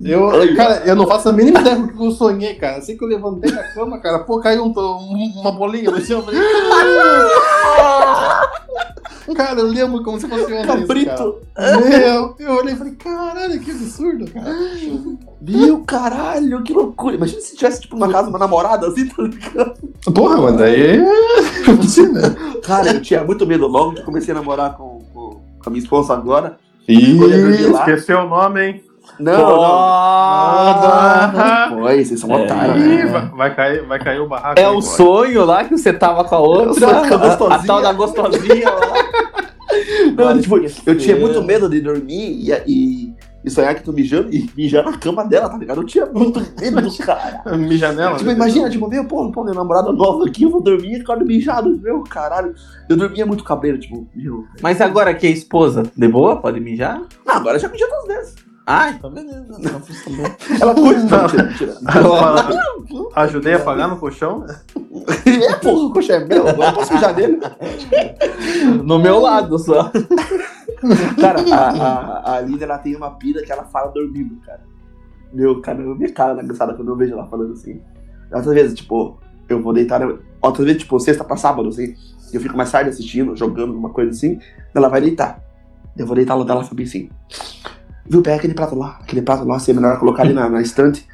[0.02, 2.76] Eu, cara, eu não faço a mínima ideia do que eu sonhei, cara.
[2.78, 6.18] Assim que eu levantei da cama, cara, pô, caiu um, um- uma bolinha no chão.
[6.18, 6.40] Eu falei,
[9.34, 10.66] cara, eu lembro como se fosse ontem isso.
[10.68, 11.36] Cabrito.
[11.88, 14.54] Meu, eu olhei e falei, caralho, que absurdo, cara.
[15.40, 17.16] Meu caralho, que loucura.
[17.16, 19.74] Imagina se tivesse, tipo, numa casa, uma namorada assim, tá ligado?
[20.14, 20.98] Porra, mano, daí.
[20.98, 21.06] né?
[22.64, 24.85] Cara, eu tinha muito medo logo que comecei a namorar com,
[25.66, 26.56] com, a minha esposa agora.
[26.88, 27.18] Ih,
[27.72, 28.82] esqueceu o nome, hein?
[29.18, 29.56] Não, não.
[31.70, 32.44] Não foi, vocês são É.
[32.44, 33.06] otários, Ih, né?
[33.06, 34.60] vai, vai cair, vai cair o barraco.
[34.60, 36.86] É aí o sonho lá que você tava com a outra.
[36.86, 38.94] A a, tal da gostosinha lá.
[40.16, 43.14] Não, tipo, eu tinha muito medo de dormir e, e,
[43.46, 45.80] e sonhar que tô mijando e mijar na cama dela, tá ligado?
[45.80, 47.44] Eu tinha muito medo do cara.
[47.56, 48.16] Mijanela.
[48.16, 48.34] Tipo, né?
[48.34, 51.78] imagina, tipo, meu, pô, pô, minha namorada nova aqui, eu vou dormir e acordo mijado.
[51.80, 52.56] Meu, caralho.
[52.88, 54.44] Eu dormia muito cabreiro, tipo, meu.
[54.60, 56.36] Mas agora que é esposa, de boa?
[56.36, 57.00] Pode mijar?
[57.24, 58.45] Não, agora já mijei duas vezes.
[58.66, 59.46] Ah, então beleza.
[59.46, 60.24] Tá bom.
[60.60, 60.82] Ela não,
[61.44, 61.78] mentira.
[63.14, 64.44] Ajudei a pagar no colchão.
[65.26, 67.38] É, porra, o coxa é meu, agora eu posso mijar nele.
[68.82, 69.92] No meu lado só.
[71.20, 74.62] Cara, a, a, a Lina, ela tem uma pira que ela fala dormindo, cara.
[75.32, 77.80] Meu, cara, eu me cara na cansada quando eu vejo ela falando assim.
[78.32, 80.00] Outras vezes, tipo, eu vou deitar.
[80.40, 81.94] Outras vezes, tipo, sexta pra sábado, assim.
[82.32, 84.38] Eu fico mais tarde assistindo, jogando, uma coisa assim.
[84.74, 85.40] Ela vai deitar.
[85.96, 87.10] Eu vou deitar lá dela e falar assim.
[88.08, 88.98] Viu, pega aquele prato lá.
[89.02, 91.06] Aquele prato lá, se é melhor colocar ali na, na estante.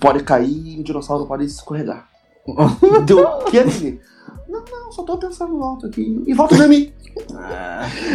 [0.00, 2.06] Pode cair e o dinossauro pode escorregar.
[3.06, 4.00] Deu, que Aline?
[4.48, 6.22] Não, não, só tô pensando alto aqui.
[6.26, 6.94] E volta a dormir.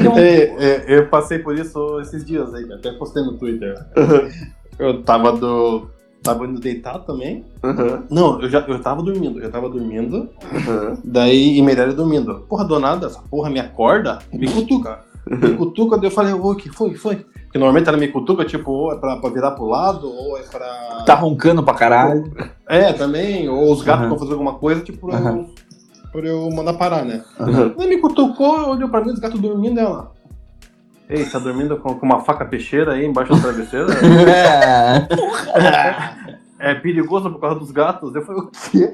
[0.03, 3.75] Eu- É, é, eu passei por isso esses dias aí, até postei no Twitter.
[4.79, 5.87] Eu tava do.
[6.23, 7.43] Tava indo deitar também.
[7.63, 10.29] Aham, Não, eu já eu tava dormindo, eu tava dormindo.
[10.43, 10.97] aham.
[11.03, 12.45] Daí, e Meirelles dormindo.
[12.47, 14.99] Porra, do nada, essa porra me acorda, me cutuca.
[15.27, 17.25] Me cutuca, daí eu falei, o que foi, foi?
[17.51, 20.41] Porque normalmente ela me cutuca, tipo, ou é pra, pra virar pro lado, ou é
[20.43, 21.03] pra.
[21.05, 22.31] Tá roncando pra caralho.
[22.65, 24.09] É, também, ou os gatos Aham.
[24.11, 25.45] vão fazer alguma coisa, tipo, pra, eu, Aham.
[26.13, 27.21] pra eu mandar parar, né?
[27.37, 27.73] Aham.
[27.77, 30.13] Daí me cutucou, olhou pra mim, os gatos dormindo, ela.
[31.09, 33.87] Ei, tá dormindo com, com uma faca peixeira aí embaixo da travesseira?
[34.29, 35.07] É.
[36.71, 38.15] é perigoso por causa dos gatos?
[38.15, 38.89] Eu falei, o quê?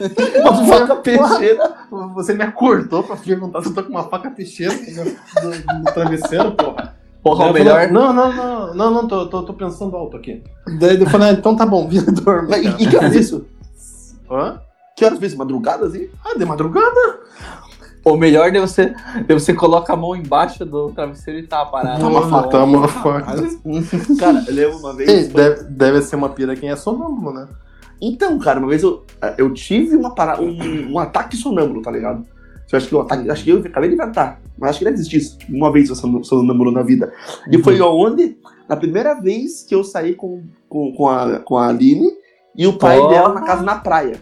[0.40, 1.74] Uma faca peixeira.
[2.14, 5.04] Você me acordou pra perguntar se eu tô com uma faca peixeira no,
[5.50, 6.77] no- no travesseiro, porra.
[7.28, 7.90] Porra, o eu melhor.
[7.90, 10.42] Não, não, não, não, não, tô, tô, tô pensando alto aqui.
[10.78, 12.48] Daí eu falei, ah, então tá bom, vira dorme.
[12.50, 13.46] Mas, e, que horas isso?
[14.30, 14.60] Hã?
[14.96, 15.38] Que horas isso?
[15.38, 16.08] Madrugada, assim?
[16.24, 17.20] Ah, de madrugada?
[18.04, 18.94] Ou melhor, de você,
[19.26, 22.00] de você coloca a mão embaixo do travesseiro e tá parado.
[22.00, 23.36] Tá uma faca, tá uma faca.
[24.18, 25.08] Cara, eu lembro uma vez.
[25.08, 27.48] Ei, Deve, deve ser uma pira quem é sonâmbulo, né?
[28.00, 29.04] Então, cara, uma vez eu,
[29.36, 32.24] eu tive uma parada, um, um ataque sonâmbulo, tá ligado?
[32.70, 34.96] Eu acho que o ataque, acho que eu acabei de inventar, mas acho que deve
[34.96, 35.38] existir isso.
[35.48, 37.12] Uma vez eu sou sonâmbulo na vida.
[37.50, 38.36] E foi onde,
[38.68, 42.10] na primeira vez que eu saí com, com, com, a, com a Aline
[42.56, 44.20] e o pai dela na casa na praia.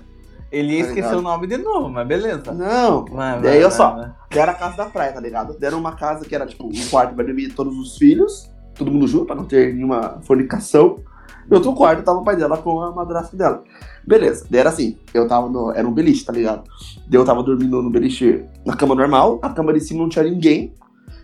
[0.52, 1.18] Ele ia Tá esquecer ligado?
[1.18, 2.52] o nome de novo, mas beleza.
[2.52, 4.12] Não, Vai, Daí eu vai, só- vai.
[4.30, 5.58] era a casa da praia, tá ligado?
[5.58, 9.08] Deram uma casa que era tipo um quarto pra dormir todos os filhos, todo mundo
[9.08, 10.98] junto, pra não ter nenhuma fornicação.
[11.48, 13.62] E outro quarto tava o pai dela com a madrasta dela.
[14.06, 15.70] Beleza, daí era assim, eu tava no.
[15.72, 16.64] Era um beliche, tá ligado?
[17.06, 20.24] Daí eu tava dormindo no beliche na cama normal, a cama de cima não tinha
[20.24, 20.72] ninguém.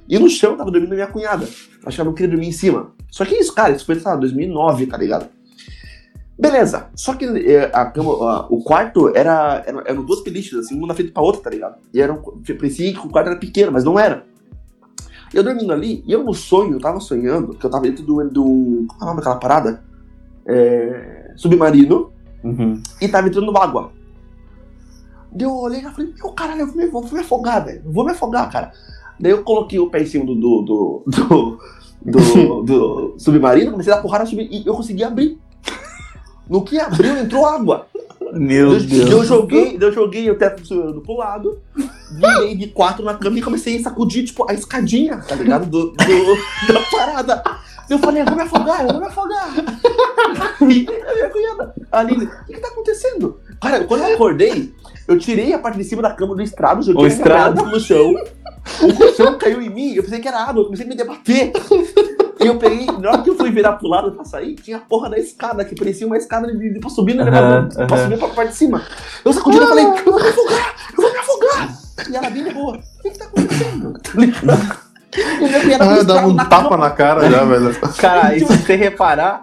[0.08, 1.44] E no chão tava dormindo minha cunhada.
[1.84, 2.92] Acho que ela não queria dormir em cima.
[3.10, 5.28] Só que isso, cara, isso foi, lá, 2009, tá ligado?
[6.38, 10.76] Beleza, só que eh, a cama, a- o quarto era, era, eram duas beliches, assim,
[10.76, 11.76] uma na frente pra outra, tá ligado?
[11.94, 12.16] E era um,
[12.58, 14.24] parecia que o quarto era pequeno, mas não era.
[15.32, 18.28] Eu dormindo ali, e eu no sonho, eu tava sonhando, que eu tava dentro do.
[18.28, 19.84] do qual é o nome daquela parada?
[20.46, 22.10] É, submarino,
[22.42, 22.82] Uhum.
[23.00, 23.92] e tava entrando água.
[25.30, 27.82] Daí eu olhei e falei, meu caralho, eu vou me, vou me afogar, velho.
[27.86, 28.72] Vou me afogar, cara.
[29.18, 30.34] Daí eu coloquei o pé em cima do.
[30.34, 30.62] do.
[30.62, 31.04] do.
[31.06, 31.58] do,
[32.04, 35.38] do- do submarino, comecei a dar porrada e eu consegui abrir.
[36.48, 37.86] No que abriu, entrou água.
[38.34, 39.10] Meu Eu, Deus.
[39.10, 41.58] eu joguei, eu joguei o teto do submarino pro lado,
[42.10, 45.66] virei de quatro na cama e comecei a sacudir, tipo, a escadinha, tá ligado?
[45.66, 45.96] Do, do-
[46.72, 47.42] da parada.
[47.92, 49.48] Eu falei, eu vou me afogar, eu vou me afogar.
[50.62, 53.38] E a minha cunhada, a Aline, o que, que tá acontecendo?
[53.60, 54.72] Cara, quando eu acordei,
[55.06, 57.66] eu tirei a parte de cima da cama do estrado, joguei O estrado.
[57.66, 58.14] no chão.
[58.80, 61.52] O colchão caiu em mim, eu pensei que era água, eu comecei a me debater.
[62.40, 64.80] E eu peguei, na hora que eu fui virar pro lado pra sair, tinha a
[64.80, 67.96] porra da escada, que parecia uma escada de, de, pra subir no Aham, elevador, pra
[67.96, 68.04] aham.
[68.04, 68.82] subir pra parte de cima.
[69.24, 71.78] Eu sacudi e falei, eu vou me afogar, eu vou me afogar.
[72.08, 73.94] E ela bem de boa, o que que tá acontecendo?
[75.12, 75.64] Tá?
[75.64, 76.76] E Ah, dava um na tapa cama.
[76.84, 77.76] na cara já, velho.
[77.98, 79.42] Cara, e se você reparar,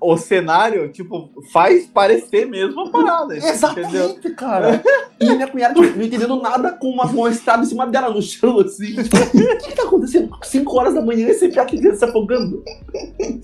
[0.00, 3.36] o cenário, tipo, faz parecer mesmo a parada.
[3.36, 3.52] Entendeu?
[3.52, 4.80] Exatamente, cara.
[5.20, 8.22] E minha cunhada tipo, não entendendo nada com uma, uma estrada em cima dela no
[8.22, 8.94] chão, assim.
[9.02, 10.30] Tipo, o que, que tá acontecendo?
[10.42, 12.62] 5 horas da manhã e esse piá aqui se afogando.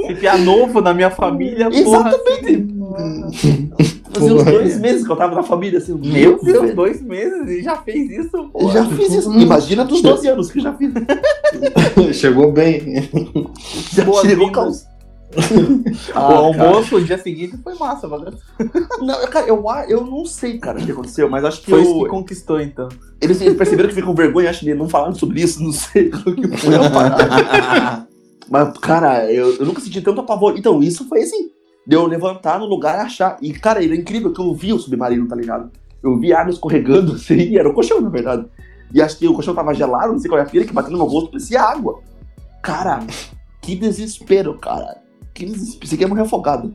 [0.07, 2.11] Se piá novo na minha família, porra.
[2.11, 2.77] Exatamente.
[4.13, 5.95] Fazia uns dois meses que eu tava na família, assim.
[5.95, 8.73] Meu Deus, dois meses e já fez isso, porra.
[8.73, 9.33] já fiz isso.
[9.39, 10.91] Imagina dos 12 anos que eu já fiz.
[12.13, 13.09] Chegou bem.
[13.93, 14.87] Já Boas-vindas.
[14.87, 14.87] chegou
[16.15, 18.39] o Ah, almoço, o dia seguinte, foi massa, bagulho.
[19.01, 21.81] Não, eu- cara, eu, eu não sei, cara, o que aconteceu, mas acho que Foi
[21.81, 22.89] eu- isso que conquistou, então.
[23.21, 26.09] eles, eles perceberam que ficam com vergonha, acho que não falaram sobre isso, não sei
[26.27, 28.07] o que foi a.
[28.49, 30.55] Mas, cara, eu, eu nunca senti tanto apavor.
[30.57, 31.51] Então, isso foi assim,
[31.87, 33.37] de eu levantar no lugar e achar.
[33.43, 35.71] E, cara, era incrível que eu vi o submarino, tá ligado?
[36.03, 38.47] Eu vi água escorregando, assim, era o colchão, na verdade.
[38.93, 40.91] E acho que o colchão tava gelado, não sei qual é a pira, que bateu
[40.93, 42.01] no meu rosto, parecia água.
[42.63, 43.01] Cara,
[43.61, 44.99] que desespero, cara.
[45.35, 45.81] Que desespero.
[45.81, 46.75] Pensei que ia morrer afogado.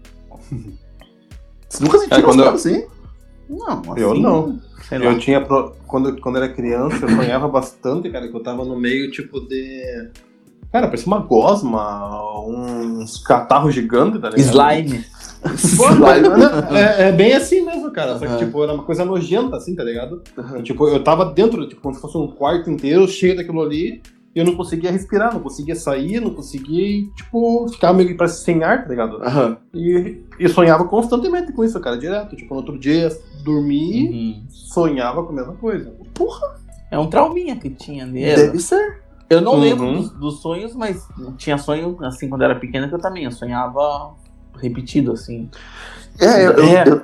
[1.70, 2.86] Você nunca sentiu É, quando eu- assim?
[3.50, 4.60] Não, Eu não.
[4.88, 5.06] Sei lá.
[5.06, 5.42] Eu tinha.
[5.44, 9.12] pro- Quando, eu- quando era criança, eu sonhava bastante, cara, que eu tava no meio,
[9.12, 10.10] tipo, de.
[10.72, 14.46] Cara, parecia uma gosma, uns catarros gigantes, tá ligado?
[14.48, 15.04] Slime.
[16.72, 18.14] Né, é, é bem assim mesmo, cara.
[18.14, 18.38] Só que, Aham.
[18.38, 20.22] tipo, era uma coisa nojenta, assim, tá ligado?
[20.38, 20.60] Aham.
[20.60, 24.02] E, tipo, eu tava dentro, tipo, como se fosse um quarto inteiro cheio daquilo ali.
[24.34, 28.44] E eu não conseguia respirar, não conseguia sair, não conseguia, tipo, ficar meio que parece
[28.46, 29.22] sem ar, tá ligado?
[29.22, 29.58] Aham.
[29.74, 32.36] E, e sonhava constantemente com isso, cara, direto.
[32.36, 33.10] Tipo, no outro dia,
[33.44, 34.44] dormir, Uhum.
[34.50, 35.94] sonhava com a mesma coisa.
[36.90, 38.36] É um trauminha que tinha nele.
[38.36, 39.02] Deve ser.
[39.30, 39.60] Eu não Uhum.
[39.62, 41.06] lembro dos, dos sonhos, mas
[41.38, 43.24] tinha sonho, assim, quando eu era pequena, que eu também.
[43.26, 44.14] Eu sonhava
[44.60, 45.50] repetido, assim.
[46.20, 46.84] É, eu, eu- É.
[46.88, 47.02] eu-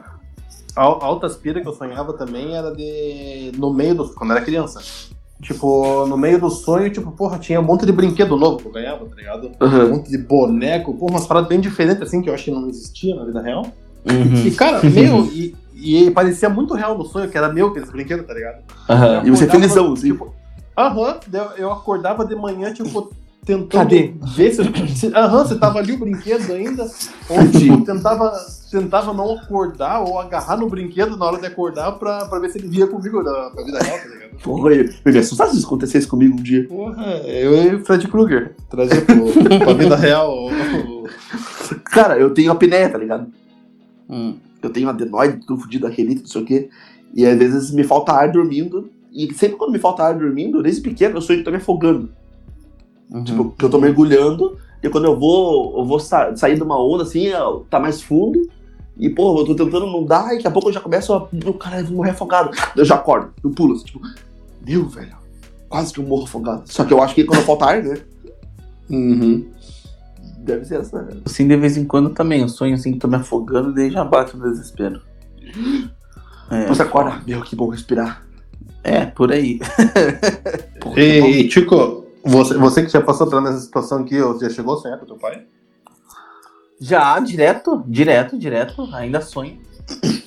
[0.75, 3.51] A a alta aspira que eu sonhava também era de.
[3.57, 4.09] no meio do.
[4.09, 4.79] quando eu era criança.
[5.41, 8.71] Tipo, no meio do sonho, tipo, porra, tinha um monte de brinquedo novo que eu
[8.71, 9.51] ganhava, tá ligado?
[9.61, 9.89] Um Aham.
[9.89, 13.15] monte de boneco, porra, umas paradas bem diferentes, assim, que eu acho que não existia
[13.15, 13.65] na vida real.
[14.09, 14.45] Uhum.
[14.45, 18.25] E, cara, meu, e, e parecia muito real no sonho, que era meu aqueles brinquedos,
[18.25, 18.63] tá ligado?
[18.89, 19.23] Aham.
[19.25, 20.11] E você felizão, assim.
[20.11, 20.33] Tipo,
[20.75, 21.19] aham,
[21.57, 23.11] eu acordava de manhã, tipo,
[23.47, 24.13] tentando Cadê?
[24.35, 24.61] ver se.
[24.95, 26.83] se- Aham, você tava ali o brinquedo ainda.
[27.29, 28.31] Ou tipo, tentava,
[28.69, 32.57] tentava não acordar ou agarrar no brinquedo na hora de acordar pra, pra ver se
[32.59, 34.27] ele via comigo na, pra vida real, tá ligado?
[34.43, 36.67] Porra, eu eu ia assustar se isso acontecesse comigo um dia.
[36.67, 38.55] Porra, eu e o Fred Krueger.
[38.69, 39.25] Trazer pro,
[39.59, 40.31] pra vida real.
[40.31, 40.49] o-
[41.03, 41.07] o-
[41.85, 43.27] Cara, eu tenho apneia, tá ligado?
[44.09, 44.35] Hum.
[44.61, 46.69] Eu tenho adenoide, tudo fudido, aquelito, não sei o quê.
[47.13, 48.89] E às vezes me falta ar dormindo.
[49.11, 52.09] E sempre quando me falta ar dormindo, desde pequeno, eu sonho que tô me afogando.
[53.11, 53.23] Uhum.
[53.23, 54.57] Tipo, que eu tô mergulhando.
[54.83, 58.01] E quando eu vou, eu vou sa- sair de uma onda assim, ó, tá mais
[58.01, 58.47] fundo.
[58.97, 61.27] E, pô, eu tô tentando não dar, e daqui a pouco eu já começo a.
[61.31, 62.49] Meu caralho, eu vou morrer afogado.
[62.75, 63.99] Eu já acordo, eu pulo, assim, tipo,
[64.65, 65.15] meu, velho,
[65.69, 66.63] quase que eu morro afogado.
[66.65, 67.97] Só que eu acho que quando falta ar, né?
[68.89, 69.45] Uhum.
[70.39, 71.07] Deve ser essa.
[71.25, 72.41] Assim, de vez em quando também.
[72.41, 75.01] Eu sonho assim que tô me afogando e daí já bate o desespero.
[76.49, 78.23] É, Você acorda, meu, que bom respirar.
[78.81, 79.59] é, por aí.
[80.79, 81.27] Porra, E, que bom.
[81.27, 81.96] e, Chico,
[82.27, 85.05] você, você que já passou por nessa situação aqui, você já chegou a sonhar com
[85.05, 85.45] teu pai?
[86.79, 88.87] Já, direto, direto, direto.
[88.93, 89.59] Ainda sonho.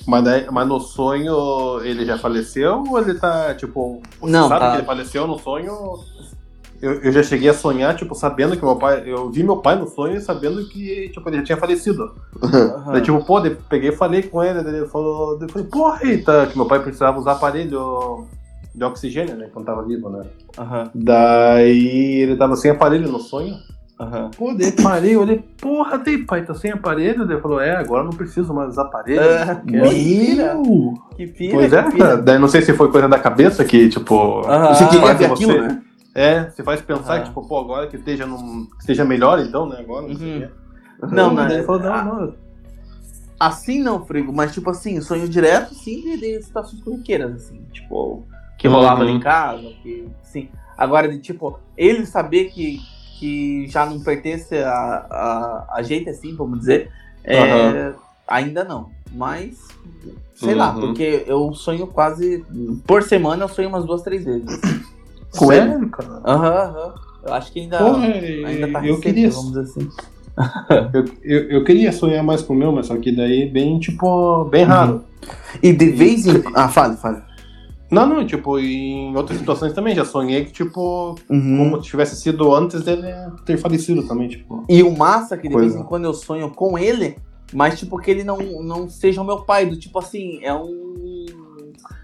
[0.07, 4.71] Mas, daí- mas no sonho ele já faleceu ou ele tá, tipo, Não, sabe tá.
[4.71, 5.99] que ele faleceu no sonho?
[6.81, 9.03] Eu, eu já cheguei a sonhar, tipo, sabendo que meu pai.
[9.05, 12.11] Eu vi meu pai no sonho e sabendo que, tipo, ele já tinha falecido.
[12.43, 12.91] Aham.
[12.93, 13.39] Daí, tipo, pô,
[13.69, 17.19] peguei e falei com ele, ele falou, eu falei, porra, eita, que meu pai precisava
[17.19, 18.25] usar aparelho
[18.73, 19.49] de oxigênio, né?
[19.53, 20.23] Quando tava vivo, né?
[20.57, 23.55] Aham, Daí ele tava sem aparelho no sonho.
[23.99, 24.31] aham.
[24.37, 27.25] Pô, daí parei, eu olhei, porra, daí pai, tá sem aparelho?
[27.25, 29.21] Daí ele falou, é, agora não preciso mais usar aparelho.
[29.21, 30.93] Ah, Que Meu!
[31.15, 32.03] Que pira, Pois é, que pira.
[32.07, 32.21] cara.
[32.21, 34.41] Daí não sei se foi coisa da cabeça que, tipo.
[34.45, 34.73] Aham.
[34.73, 35.81] Você queria faz ver você- aquilo, né?
[36.13, 37.19] É, você faz pensar Aham.
[37.21, 39.77] que, tipo, pô, agora que esteja, num, que esteja melhor, então, né?
[39.79, 40.39] Agora, não sei o Uhum.
[40.39, 40.49] quê.
[41.11, 41.53] Não, Daí né?
[41.55, 42.33] ele falou, não, não.
[43.39, 48.23] Assim não, Frigo, mas tipo assim, sonho direto, sim, de, de situações corriqueiras, assim, tipo,
[48.61, 48.75] que Uhum.
[48.75, 50.47] rolava ali em casa, que, sim.
[50.77, 52.79] Agora, de tipo, ele saber que,
[53.19, 54.71] que já não pertence a,
[55.09, 56.91] a, a gente, assim, vamos dizer,
[57.23, 57.93] é,
[58.27, 58.89] ainda não.
[59.11, 59.67] Mas,
[60.35, 60.79] sei lá, Uhum.
[60.79, 62.45] porque eu sonho quase,
[62.85, 64.45] por semana eu sonho umas duas, três vezes.
[65.31, 66.21] Com Sério, cara?
[66.23, 66.93] Aham, aham.
[67.23, 69.29] Eu acho que ainda, Porra, ainda tá eu recente, queria.
[69.31, 69.89] vamos dizer assim.
[70.93, 74.45] Eu, eu, eu queria sonhar mais com o meu, mas só que daí bem, tipo,
[74.45, 75.03] bem raro.
[75.61, 76.41] E de vez em...
[76.55, 77.21] Ah, fale, fale.
[77.91, 81.57] Não, não, tipo, em outras situações também já sonhei que, tipo, Uhum.
[81.57, 83.07] como tivesse sido antes dele
[83.45, 84.63] ter falecido também, tipo.
[84.69, 85.79] E o massa é que de vez é.
[85.79, 87.17] em quando eu sonho com ele,
[87.53, 90.95] mas tipo que ele não, não seja o meu pai, do tipo assim, é um.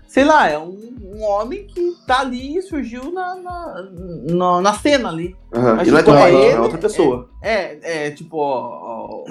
[0.07, 0.77] Sei lá, é um,
[1.15, 3.89] um homem que tá ali e surgiu na, na,
[4.29, 5.35] na, na cena ali.
[5.53, 5.75] Aham.
[5.75, 7.29] Mas, E não é tipo, é é ele- outra pessoa.
[7.41, 8.37] É, é tipo.
[8.37, 9.25] ó, ó,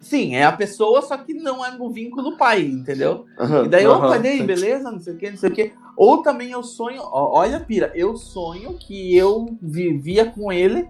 [0.00, 3.26] sim, é a pessoa, só que não é no vínculo pai, entendeu?
[3.38, 3.64] Aham.
[3.64, 5.72] E daí, Aham, opa, daí, beleza, não sei o que, não sei o que.
[5.96, 10.88] Ou também eu sonho, ó, olha, pira, eu sonho que eu vivia com ele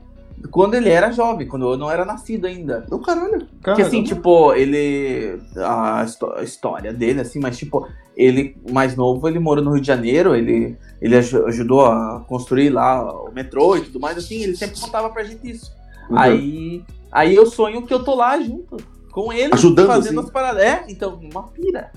[0.51, 2.87] quando ele era jovem, quando eu não era nascido ainda.
[2.91, 3.47] Não, caralho.
[3.63, 5.39] Porque assim, tipo, ele.
[5.57, 6.01] A,
[6.37, 7.87] a história dele, assim, mas tipo,
[8.17, 12.71] ele mais novo, ele morou no Rio de Janeiro, ele, ele aju- ajudou a construir
[12.71, 15.73] lá o metrô e tudo mais, assim, ele sempre contava pra gente isso.
[16.09, 16.19] Uhum.
[16.19, 18.77] Aí, aí eu sonho que eu tô lá junto
[19.11, 20.29] com ele, Ajudando, fazendo assim.
[20.29, 20.63] as paradas.
[20.63, 21.91] É, então, uma pira.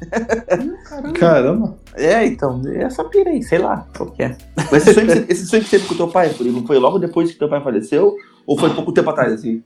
[1.16, 1.78] Caramba.
[1.96, 4.38] É, então, essa pira aí, sei lá, qual que é.
[4.72, 7.00] Mas esse sonho, que você, esse sonho que teve com teu pai, Furigo, foi logo
[7.00, 8.16] depois que teu pai faleceu?
[8.46, 9.64] Ou foi pouco tempo atrás, assim?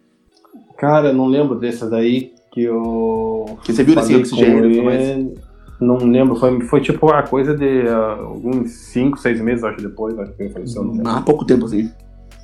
[0.77, 3.57] Cara, eu não lembro desse daí que eu.
[3.63, 5.47] Que você viu nesse falei oxigênio ele.
[5.79, 10.17] Não lembro, foi, foi tipo a coisa de ah, alguns 5, 6 meses, acho, depois,
[10.17, 10.91] acho que ele faleceu.
[11.05, 11.91] Há pouco tempo, assim.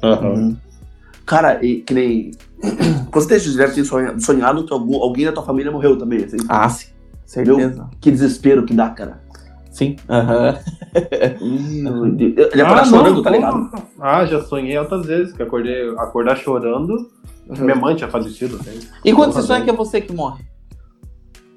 [0.03, 0.55] Aham.
[1.25, 2.31] Cara, e, que nem.
[3.11, 6.23] Com certeza você deve ter sonha- sonhado que algum- alguém da tua família morreu também,
[6.23, 6.37] assim.
[6.49, 6.87] Ah, sim.
[7.25, 7.89] Certeza.
[8.01, 9.21] Que desespero que dá, cara.
[9.71, 9.95] Sim.
[10.09, 10.57] Aham.
[12.15, 12.51] Deus.
[12.53, 13.69] Ele acordar Ah, chorando, não, tá ligado?
[13.69, 13.83] porra.
[13.99, 17.09] Ah, já sonhei outras vezes, que acordei, acordar chorando.
[17.47, 18.79] Minha mãe tinha falecido, assim.
[19.03, 19.65] E quando Porra, você sonha velho.
[19.65, 20.43] que é você que morre?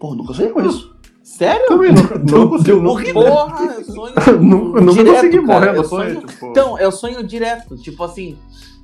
[0.01, 0.95] Pô, nunca sonhei com isso.
[1.23, 1.67] Sério?
[1.67, 4.15] Também nunca, não consigo, não, Porra, eu sonho.
[4.95, 6.15] direto, consegui morrer Eu sonho.
[6.15, 7.77] sonho- Tipo, Então, eu sonho direto.
[7.77, 8.37] Tipo assim,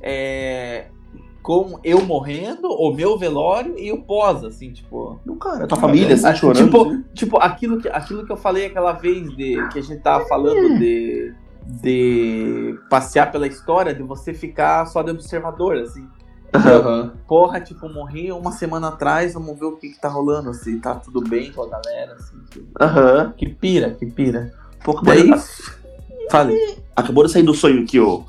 [0.03, 0.87] é.
[1.43, 5.19] Com eu morrendo, o meu velório e o pós, assim, tipo.
[5.27, 6.65] Não, cara, tua família, assim, Ah, chorando.
[6.65, 7.05] Tipo, assim.
[7.15, 10.79] tipo aquilo, que, aquilo que eu falei aquela vez de que a gente tava falando
[10.79, 11.35] de,
[11.83, 16.07] de passear pela história, de você ficar só de observador, assim.
[16.55, 17.13] aham.
[17.27, 20.95] Porra, tipo, morri uma semana atrás, vamos ver o que, que tá rolando, se tá
[20.95, 22.37] tudo bem com a galera, assim.
[22.81, 23.35] Aham.
[23.37, 24.53] que pira, que pira.
[24.85, 25.31] Pouco Daí.
[26.31, 26.57] Fale.
[26.95, 28.25] Acabou de sair do sonho que o,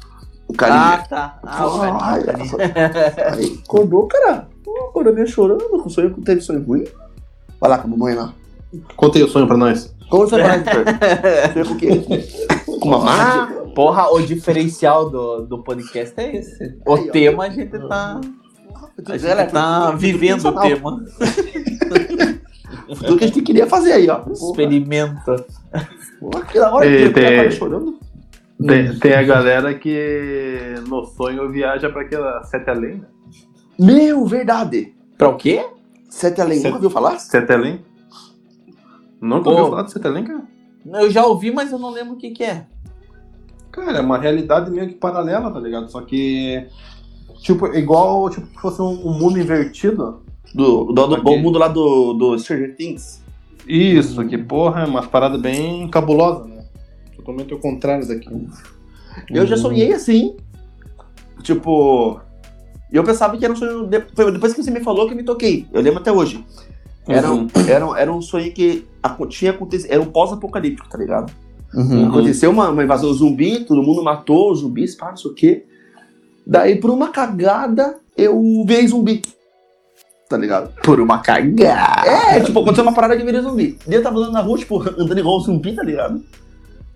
[0.53, 1.39] o Ah, tá.
[1.43, 4.47] Ah, o Ai, essa- Aí, acordou, cara.
[4.63, 6.85] Pô, acordou meio chorando com sonho que teve sonho ruim.
[7.59, 8.33] Vai lá com a mamãe lá.
[8.95, 9.93] Contei o sonho pra nós.
[10.09, 11.89] Como você vai, com o quê?
[12.79, 13.51] Com mamá?
[13.75, 16.77] Porra, o diferencial do, do podcast é esse.
[16.85, 17.11] O Aí, ó.
[17.11, 18.21] tema a gente tá.
[19.07, 21.03] A gente tá vivendo o tema.
[22.99, 24.21] Tudo que a gente queria fazer aí, ó.
[24.31, 25.45] Experimenta.
[26.19, 27.99] porra, aquela hora E que eu tava chorando.
[28.67, 32.95] Tem, tem a galera que no sonho viaja pra aquela Sete Além.
[32.97, 33.07] né?
[33.79, 34.93] Meu, verdade.
[35.17, 35.65] Pra o quê?
[36.09, 37.19] Sete Além, Sete- nunca viu falar?
[37.19, 37.81] Sete Além?
[39.19, 40.43] Nunca ouviu falar de Sete Além, cara?
[40.85, 42.65] Eu já ouvi, mas eu não lembro o que, que é.
[43.71, 45.89] Cara, é uma realidade meio que paralela, tá ligado?
[45.89, 46.67] Só que.
[47.41, 50.21] Tipo, igual tipo, que fosse um, um mundo invertido.
[50.53, 53.23] Do, do, do, mundo lá do, do Stranger Things.
[53.67, 56.52] Isso, que porra, é uma parada bem cabulosa, né?
[57.23, 58.47] Totalmente ao contrário daqui.
[59.29, 60.35] Eu já sonhei assim.
[61.41, 62.19] Tipo.
[62.91, 63.87] Eu pensava que era um sonho.
[63.87, 65.65] de- foi Depois que você me falou que eu me toquei.
[65.73, 66.43] Eu lembro até hoje.
[67.07, 68.85] Era, um- era, um- era um sonho que
[69.29, 69.91] tinha acontecido.
[69.91, 71.31] Era um pós-apocalíptico, tá ligado?
[71.73, 72.07] Uhum.
[72.09, 75.65] Aconteceu uma, uma invasão zumbi, todo mundo matou os zumbis, pá, não sei o quê.
[76.45, 79.21] Daí, por uma cagada, eu virei zumbi.
[80.29, 80.71] Tá ligado?
[80.83, 82.07] Por uma cagada.
[82.07, 83.77] É, tipo, aconteceu uma parada que virei zumbi.
[83.87, 86.23] Daí eu tava andando na rua, tipo, andando igual um zumbi, tá ligado?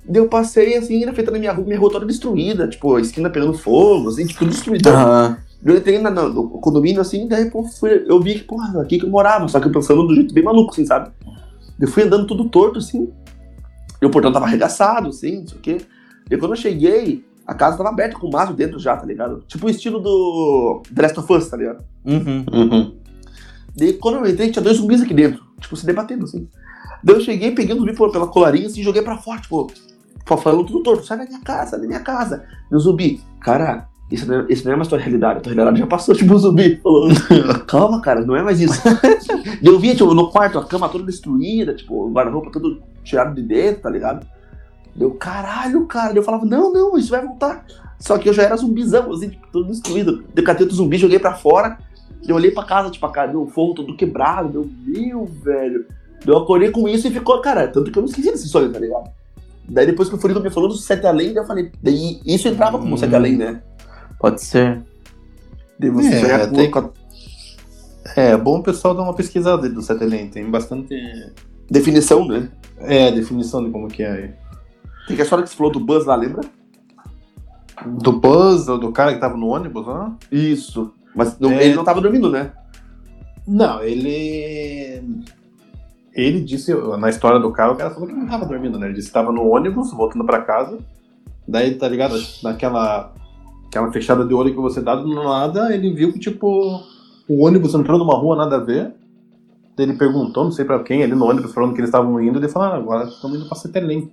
[0.08, 3.02] Daí eu passei, assim, na frente da minha rua, minha rua toda destruída, tipo, a
[3.02, 4.88] esquina pegando fogo, assim, tipo, tudo destruído.
[4.90, 5.38] Aham.
[5.66, 9.00] Eu entrei na- na- no condomínio, assim, daí, pô, fui- eu vi que, porra, aqui
[9.00, 11.10] que eu morava, só que eu pensando do jeito bem maluco, assim, sabe?
[11.80, 13.10] Eu fui andando tudo torto, assim,
[14.02, 15.78] e o portão tava arregaçado, assim, não sei o quê.
[16.30, 19.44] E quando eu cheguei, a casa tava aberta com maso dentro já, tá ligado?
[19.48, 21.84] Tipo o estilo do The Last of Us, tá ligado?
[22.06, 22.46] Uhum.
[22.54, 22.96] Uhum.
[23.76, 26.48] Daí quando eu entrei, tinha dois zumbis aqui dentro, tipo, se debatendo, assim.
[27.04, 29.68] Daí eu cheguei, peguei um zumbi pela colarinha, assim, joguei pra fora, tipo,
[30.36, 32.44] falando tudo torto, sai da minha casa, sai da minha casa.
[32.72, 35.80] O zumbi, cara, isso não, é, isso não é mais tua realidade, a tua realidade
[35.80, 38.82] já passou, tipo, o zumbi falando, calma, cara, não é mais isso.
[39.64, 43.42] Eu via, tipo, no quarto, a cama toda destruída, tipo, o guarda-roupa todo tirado de
[43.42, 44.28] dentro, tá ligado?
[44.96, 46.14] Deu, caralho, cara.
[46.16, 47.66] Eu falava, não, não, isso vai voltar.
[48.00, 50.24] Só que eu já era zumbizão, assim, tipo, todo destruído.
[50.34, 51.78] Deu catei outro zumbi, joguei pra fora.
[52.28, 54.70] Eu olhei pra casa, tipo, a casa, deu fogo todo quebrado.
[54.86, 55.86] Meu, velho.
[56.26, 58.72] Daí Eu acordei com isso e ficou, cara, tanto que eu não esqueci desse sonho,
[58.72, 59.10] tá ligado?
[59.70, 62.48] Daí depois que o Furico me falou do Sete Além, daí eu falei, daí isso
[62.48, 62.98] entrava como Hum.
[62.98, 63.62] Sete Além, né?
[64.20, 64.82] Pode ser.
[65.80, 66.92] Daí você É, com- tem- com
[68.16, 70.30] É, é bom o pessoal dar uma pesquisada aí do Satelém.
[70.30, 70.96] Tem bastante
[71.70, 72.50] definição, né?
[72.80, 74.34] é, definição de como que é aí.
[75.08, 76.42] Tem que a história que você falou do Buzz lá, lembra?
[77.86, 80.16] Do puzzle, do cara que tava no ônibus lá?
[80.32, 80.92] Isso.
[81.16, 81.64] Mas É.
[81.66, 82.52] ele não tava dormindo, né?
[83.48, 85.02] Não, ele.
[86.18, 88.88] Ele disse, na história do cara, o cara falou que não tava dormindo, né?
[88.88, 90.80] Ele disse que tava no ônibus, voltando pra casa.
[91.48, 92.16] Daí, tá ligado?
[92.44, 93.14] Naquela
[93.68, 96.82] aquela fechada de olho que você dá do nada, ele viu que, tipo,
[97.28, 98.94] o ônibus entrou numa rua nada a ver.
[99.76, 102.40] Daí ele perguntou, não sei pra quem, ali no ônibus, falando que eles estavam indo.
[102.40, 104.12] Ele falou, ah, agora estamos indo pra Setelém.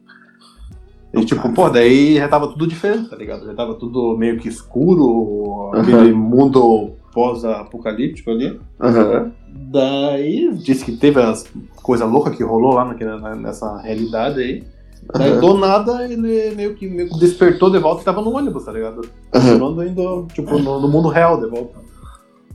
[1.15, 3.47] E, tipo, pô, daí já tava tudo diferente, tá ligado?
[3.47, 8.61] Já tava tudo meio que escuro, aquele mundo pós-apocalíptico ali.
[8.81, 9.33] Aham.
[9.57, 11.47] Daí disse que teve as
[11.77, 12.95] coisas loucas que rolou lá
[13.37, 14.65] nessa realidade aí.
[15.13, 15.41] Daí Aham.
[15.41, 16.17] do nada ele
[16.57, 19.03] meio que, meio que despertou de volta e tava no ônibus, tá ligado?
[19.31, 21.79] Continuando indo, tipo, no, no mundo real de volta.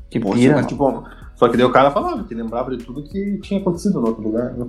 [0.09, 0.55] Que Poxa, pira.
[0.55, 1.03] Mas, tipo,
[1.35, 4.23] só que daí o cara falava que lembrava de tudo que tinha acontecido no outro
[4.23, 4.51] lugar.
[4.53, 4.65] Né?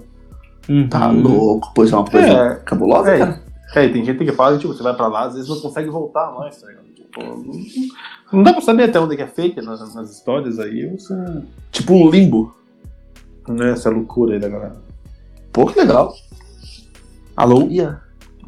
[0.68, 0.88] Uhum.
[0.88, 2.54] Tá louco, pois é uma coisa É.
[2.56, 3.42] cabulosa, É, cara.
[3.76, 5.88] é, tem gente que fala que tipo, você vai pra lá, às vezes não consegue
[5.88, 6.89] voltar mais, tá ligado?
[8.32, 11.14] Não, dá pra saber até onde que é fake nas, nas histórias aí, ou se,
[11.72, 12.54] Tipo um limbo.
[13.48, 14.76] né, essa loucura aí da galera.
[15.52, 16.14] Pô, que legal.
[17.36, 17.62] Alô?
[17.68, 18.00] Ia.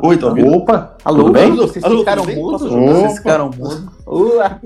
[0.03, 0.53] Oi, tá ouvindo?
[0.53, 0.97] Opa!
[1.05, 1.25] Alô?
[1.25, 1.55] tudo bem?
[1.55, 2.63] Vocês Alô, ficaram mudos?
[2.63, 3.85] Vocês ficaram mudos?
[4.41, 4.59] Ah,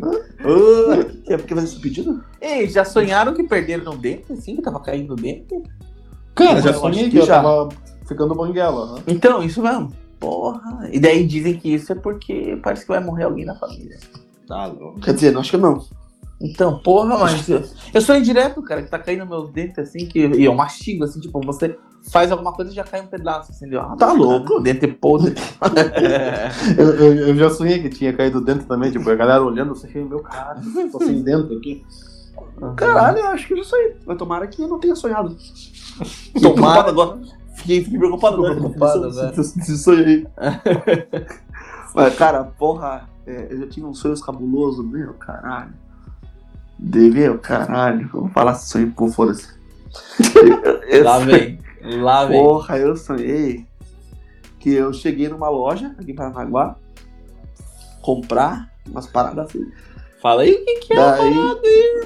[1.26, 2.22] quer, quer fazer esse pedido?
[2.40, 5.62] Ei, já sonharam que perderam um dente, assim, que tava caindo o dente?
[6.34, 7.42] Cara, Eu já sonhei que que já.
[7.42, 7.68] tava
[8.06, 9.02] ficando banguela, né?
[9.08, 9.92] Então, isso mesmo.
[10.18, 10.88] Porra.
[10.92, 13.98] E daí dizem que isso é porque parece que vai morrer alguém na família.
[14.46, 15.00] Tá louco.
[15.00, 15.84] Quer dizer, não acho que não.
[16.40, 17.62] Então, porra, mas eu,
[17.94, 21.18] eu sonho direto, cara, que tá caindo meus dentes assim, que, e eu mastigo, assim,
[21.18, 21.78] tipo, você
[22.10, 24.60] faz alguma coisa e já cai um pedaço, assim, de, ah, Tá cara, louco?
[24.60, 25.34] Dente podre.
[26.76, 29.86] Eu, eu, eu já sonhei que tinha caído dentro também, tipo, a galera olhando, você
[29.86, 30.60] fica, meu caralho,
[30.92, 31.84] tô sem dentro aqui.
[32.76, 33.96] Caralho, eu acho que eu já sonhei.
[34.04, 35.36] Mas tomara que eu não tenha sonhado.
[36.40, 36.88] Tomara.
[36.90, 37.18] agora.
[37.56, 38.54] Fiquei, fiquei preocupado agora.
[38.56, 40.26] Preocupado desse- desse sonho aí.
[41.94, 45.72] Mas, cara, porra, é, eu já tive uns sonhos cabulosos, meu caralho.
[46.78, 48.08] De meu caralho.
[48.12, 49.48] Vamos falar esse sonho, pô, foda-se.
[50.36, 51.58] Eu- eu Lá vem.
[51.82, 52.42] Lá vem.
[52.42, 53.66] Porra, eu sonhei
[54.58, 56.76] que eu cheguei numa loja aqui em Paranaguá
[58.02, 59.64] comprar umas paradas assim.
[60.20, 60.96] Fala aí o que, que é.
[60.96, 61.34] Daí.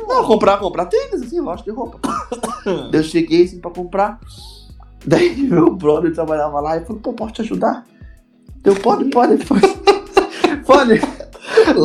[0.07, 1.99] Não, comprar, comprar tênis, assim, loja de roupa.
[2.93, 4.21] Eu cheguei assim pra comprar.
[5.07, 7.87] Daí meu brother trabalhava lá e falou, pô, posso te ajudar?
[8.63, 9.67] Deu, pode, pode, pode.
[10.67, 11.01] pode.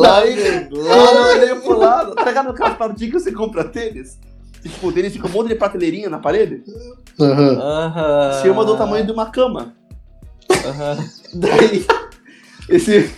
[0.02, 4.18] Daí, lá eu olhei pro lado, tá ligado aquelas paradinhas que você compra tênis?
[4.64, 6.62] E, tipo, o tênis fica um monte de prateleirinha na parede.
[7.20, 8.40] Aham.
[8.40, 9.74] Tinha uma do tamanho de uma cama.
[10.50, 10.98] Aham.
[11.34, 11.86] Daí,
[12.68, 13.10] esse,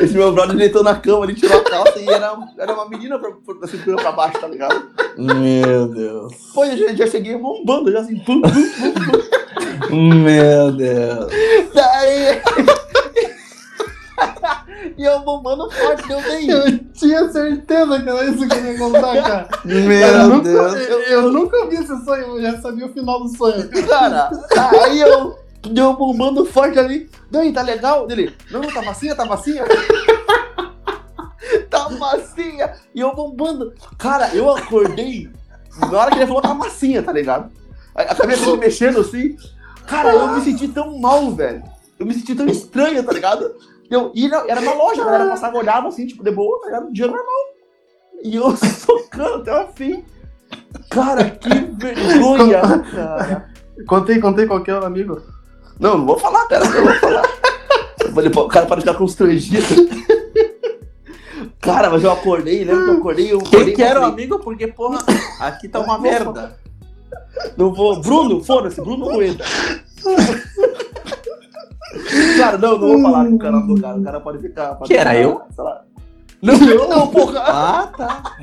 [0.00, 3.18] esse meu brother deitou na cama, ele tirou a calça e era, era uma menina
[3.18, 4.82] pra, pra, da cintura pra baixo, tá ligado?
[5.16, 6.32] Meu Deus.
[6.54, 8.92] Pô, eu já, já cheguei bombando, já assim, pum, pum, pum,
[9.88, 10.14] pum.
[10.14, 11.26] Meu Deus.
[11.74, 12.42] Daí.
[14.96, 16.48] e eu bombando forte, deu bem.
[16.48, 19.48] Eu tinha certeza que era isso que eu ia contar, cara.
[19.64, 20.88] eu, Meu nunca, Deus.
[20.88, 23.68] eu, eu nunca vi esse sonho, eu já sabia o final do sonho.
[23.88, 24.30] Cara,
[24.84, 25.41] aí eu.
[25.70, 27.08] Deu bombando forte ali.
[27.30, 28.06] Daí, tá legal?
[28.06, 29.64] Dele, não, não, tá massinha, tá massinha.
[31.70, 32.74] tá massinha.
[32.94, 33.72] E eu bombando.
[33.96, 35.30] Cara, eu acordei.
[35.78, 37.50] Na hora que ele falou, tá massinha, tá ligado?
[37.94, 39.36] A cabeça dele mexendo assim.
[39.86, 41.62] Cara, eu me senti tão mal, velho.
[41.98, 43.54] Eu me senti tão estranho, tá ligado?
[43.90, 46.66] Eu, e era, era uma loja, a galera passava, olhava assim, tipo, de boa, tá
[46.66, 46.92] ligado?
[46.92, 47.44] Dia normal.
[48.24, 50.04] E eu socando até o fim.
[50.90, 53.50] Cara, que vergonha, cara.
[53.86, 55.20] Contei, contei qual que é o amigo.
[55.82, 57.28] Não, não vou falar, cara, não vou falar.
[58.00, 59.66] Eu falei, o cara para ficar constrangido.
[61.60, 63.32] Cara, mas eu acordei, lembra que eu acordei?
[63.32, 64.38] Eu Quem acordei que era o amigo?
[64.38, 65.00] Porque, porra,
[65.40, 66.56] aqui tá uma merda.
[67.56, 68.00] Não vou.
[68.00, 69.44] Bruno, foda-se, Bruno entra.
[72.38, 73.96] Cara, não, não vou falar com o cara do cara.
[73.98, 74.74] O cara pode ficar.
[74.76, 75.42] Pode Que era ficar, eu?
[75.54, 75.82] sei lá.
[76.40, 77.40] Não, eu não, porra.
[77.40, 78.36] Ah, tá.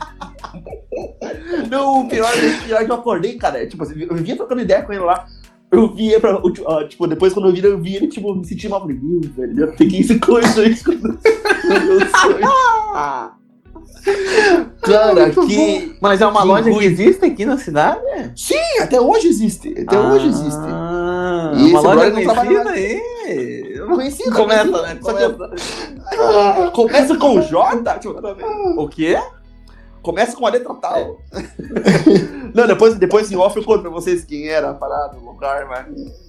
[1.69, 3.65] Não, o pior, o pior é que eu acordei, cara.
[3.67, 5.25] Tipo assim, eu vinha trocando ideia com ele lá.
[5.71, 6.37] Eu vi ele pra.
[6.39, 8.81] o- ah, Tipo, depois quando eu vi, eu vi ele, tipo, me senti mal.
[8.81, 11.17] Falei, meu, velho, eu peguei esse coisa aí quando.
[14.81, 15.95] Cara, que.
[16.01, 16.79] Mas é uma Que loja ruim.
[16.79, 18.01] que existe aqui na cidade?
[18.35, 19.75] Sim, até hoje existe.
[19.81, 20.59] Até hoje existe.
[20.67, 23.01] Ah, E uma loja não trabalha aí.
[23.75, 24.95] Eu não conhecia, Começa, né?
[25.01, 25.25] Começa.
[25.25, 27.99] eu- Ah, Começa com J?
[27.99, 28.45] Tipo, ver.
[28.77, 29.19] O quê?
[30.01, 31.19] Começa com a letra tal.
[32.53, 35.67] não, depois, depois em off eu conto pra vocês quem era a parada, o lugar,
[35.67, 35.87] mas.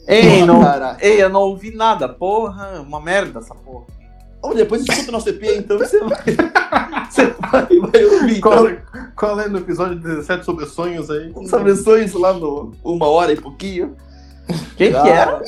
[0.08, 0.60] Ei, não.
[0.60, 0.96] Cara.
[1.00, 2.08] Ei, eu não ouvi nada.
[2.08, 3.86] Porra, uma merda essa porra.
[4.42, 6.24] Ou depois escuta o nosso EP, então você vai.
[7.10, 8.40] Você vai, vai ouvir.
[8.40, 8.82] Qual, Então,
[9.16, 11.32] qual é no episódio 17 sobre sonhos aí?
[11.36, 13.96] As versões lá no uma hora e pouquinho.
[14.76, 15.42] Quem que era?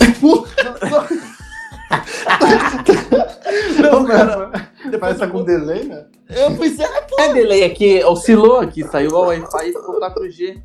[3.82, 4.50] Não, cara.
[4.82, 6.06] Mas Depois tá com delay, né?
[6.30, 6.86] eu fui ser
[7.22, 10.62] É delay aqui, oscilou aqui, saiu o Wi-Fi e ficou 4G.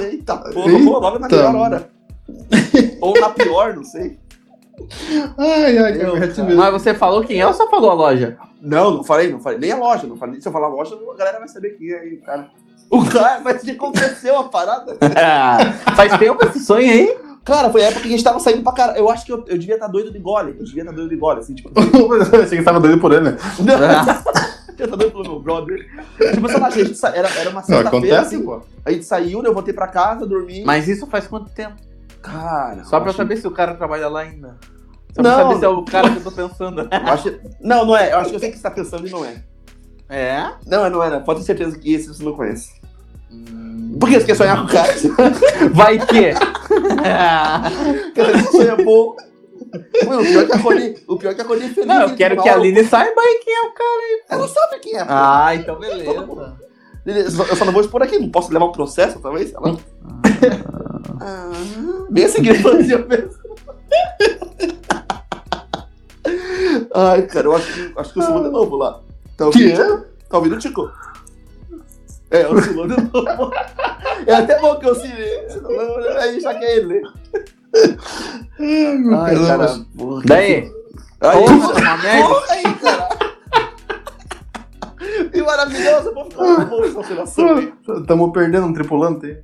[0.00, 1.90] Eita porra, pô, logo na melhor hora.
[3.00, 4.18] Ou na pior, não sei.
[5.36, 6.44] Ai, ai, Meu, já.
[6.44, 8.38] Mas você falou quem é ou só falou a loja?
[8.62, 9.58] Não, não falei, não falei.
[9.58, 10.40] Nem a loja, não falei.
[10.40, 12.48] Se eu falar loja, a galera vai saber quem é aí, cara.
[12.90, 14.96] O cara, mas que aconteceu a parada.
[15.94, 17.16] Faz tempo esse sonho aí?
[17.44, 18.98] Cara, foi a época que a gente tava saindo pra caralho.
[18.98, 20.56] Eu acho que eu, eu devia estar doido de gole.
[20.58, 21.70] Eu devia estar doido de gole, assim, tipo.
[21.76, 23.36] Eu achei que tava doido por ele, né?
[24.82, 25.86] Eu tô doido pelo meu brother.
[26.32, 28.42] Tipo, sei lá, a gente sa- era, era uma sexta-feira, assim.
[28.42, 28.62] pô.
[28.84, 29.48] A gente saiu, né?
[29.48, 30.62] Eu voltei pra casa, dormi.
[30.64, 31.76] Mas isso faz quanto tempo?
[32.22, 34.56] Cara, Só pra eu acho- saber se o cara trabalha lá ainda.
[35.14, 35.38] Só pra Não.
[35.48, 36.80] saber se é o cara que eu tô pensando.
[36.92, 38.12] eu acho- Não, não é.
[38.12, 39.42] Eu acho que eu sei que você tá pensando e não é.
[40.08, 40.52] É?
[40.66, 41.22] Não, não é, não.
[41.22, 42.80] Pode ter certeza que esse você não conhece.
[44.00, 44.92] Por que você quer sonhar com o cara?
[45.72, 46.32] Vai que?
[48.14, 49.16] Dizer, esse sonho é bom.
[50.06, 51.86] Mano, o pior é que a Cone, o pior é que a Cone é feliz.
[51.86, 54.02] Não, eu quero que a Aline saiba aí quem é o cara.
[54.30, 55.04] Ela sabe quem é.
[55.08, 56.56] Ah, então beleza.
[57.50, 59.52] Eu só- não vou expor aqui, não posso levar um processo, talvez?
[59.54, 59.76] Ela...
[61.20, 61.50] Ah,
[62.10, 63.40] bem assim que ele fazia mesmo.
[66.94, 69.00] Ai, cara, eu acho que, acho que eu sou de novo lá.
[69.36, 70.02] Tá ouvindo?
[70.02, 70.90] Que Tá ouvindo, Tico?
[72.30, 73.50] É, sou de novo.
[74.26, 75.06] É até bom que eu se
[76.18, 77.00] aí já que é ele.
[78.58, 79.78] Ai, cara.
[79.96, 80.22] porra.
[80.26, 80.70] Daí,
[81.20, 82.28] Aí, porra, uma merda.
[82.28, 83.08] porra aí, cara.
[85.32, 87.72] Que maravilhoso, eu vou ficar bom essa operação aí.
[88.06, 89.38] Tamo perdendo um tripulante aí.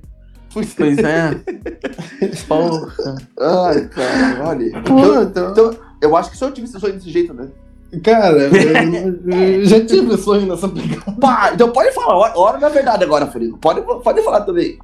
[0.53, 1.35] Pois é.
[2.47, 3.15] Porra.
[3.39, 4.71] Ai, cara, olha.
[4.83, 7.47] Pô, Então, então- então, eu acho que se eu tivesse esse sonho desse jeito, né?
[8.03, 8.51] Cara, eu,
[9.31, 11.11] eu já tive sonho nessa pegada.
[11.21, 13.57] Pá, então pode falar, hora, da verdade agora, Furigo.
[13.59, 14.77] Pode, pode falar também.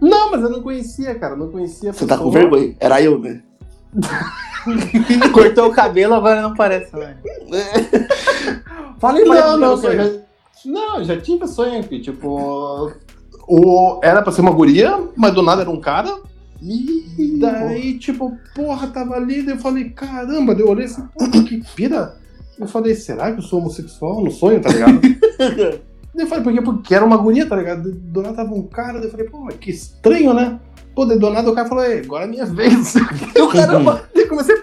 [0.00, 1.36] Não, mas eu não conhecia, cara.
[1.36, 2.74] Não conhecia Você tá com vergonha.
[2.80, 3.42] Era eu, né?
[5.32, 7.16] Cortou o cabelo, agora não parece mais.
[8.98, 10.20] Falei Não, não, eu já,
[10.64, 12.92] não, já tive sonho que, tipo.
[13.46, 16.18] O, era pra ser uma guria, mas do nada era um cara.
[16.62, 21.42] E daí, tipo, porra, tava ali, daí eu falei, caramba, daí eu olhei assim, porra,
[21.44, 22.16] que pira.
[22.58, 25.00] Eu falei, será que eu sou homossexual no sonho, tá ligado?
[26.14, 27.92] eu falei, porque, porque era uma guria, tá ligado?
[27.92, 30.58] Do nada tava um cara, eu falei, pô, que estranho, né?
[30.94, 32.94] Pô, do nada o cara falou, "Ei, agora é minha vez.
[33.34, 34.02] Eu, caramba.
[34.12, 34.56] Daí eu comecei,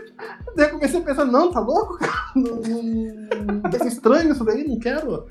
[0.57, 2.11] eu comecei a pensar, não, tá louco, cara?
[2.35, 5.25] Não, não, deve ser estranho isso daí, não quero.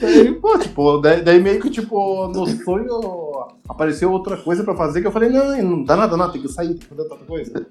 [0.00, 3.00] Daí, pô, tipo, daí, daí meio que, tipo, no sonho
[3.68, 6.48] apareceu outra coisa pra fazer que eu falei, não, não dá nada, não, tem que
[6.48, 7.66] sair, tem que fazer outra coisa.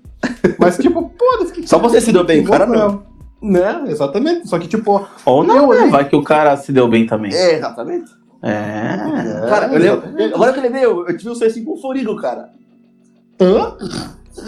[0.58, 1.68] Mas, tipo, pô, eu fiquei.
[1.68, 3.11] Só você se deu bem, cara não.
[3.42, 4.48] Né, exatamente.
[4.48, 5.88] Só que, tipo, Ou não, Eu né?
[5.90, 7.34] Vai que o cara se deu bem também.
[7.34, 8.12] É, exatamente.
[8.44, 8.98] É.
[9.50, 11.78] Cara, eu lembro, agora que eu lembrei, eu, eu tive um sonho assim com o
[11.78, 12.50] Furigo, cara.
[13.40, 13.76] hã?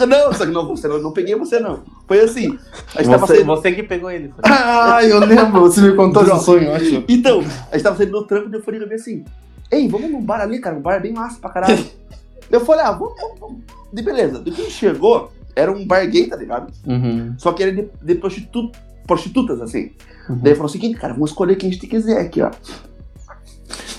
[0.06, 1.82] Não, só que não, você não, não peguei você, não.
[2.08, 2.58] Foi assim.
[2.94, 3.46] A gente tava Você, saindo.
[3.46, 4.28] você que pegou ele.
[4.30, 4.42] foi.
[4.50, 7.04] Ah, eu lembro, você me contou esse sonho, eu acho.
[7.08, 7.40] Então,
[7.70, 9.24] a gente tava saindo do trampo e o Furigo veio assim:
[9.70, 10.74] Ei, vamos num bar ali, cara.
[10.76, 11.84] Um bar bem massa pra caralho.
[12.50, 13.56] eu falei, ah, vamos, vamos, vamos.
[13.96, 14.38] E beleza.
[14.38, 16.72] Do que chegou, era um bar gay, tá ligado?
[16.86, 17.34] Uhum.
[17.38, 18.70] Só que era de, de prostitu-
[19.06, 19.92] prostitutas, assim.
[20.28, 20.38] Uhum.
[20.42, 22.50] Daí falou o seguinte, cara, vamos escolher quem a gente quiser aqui, ó.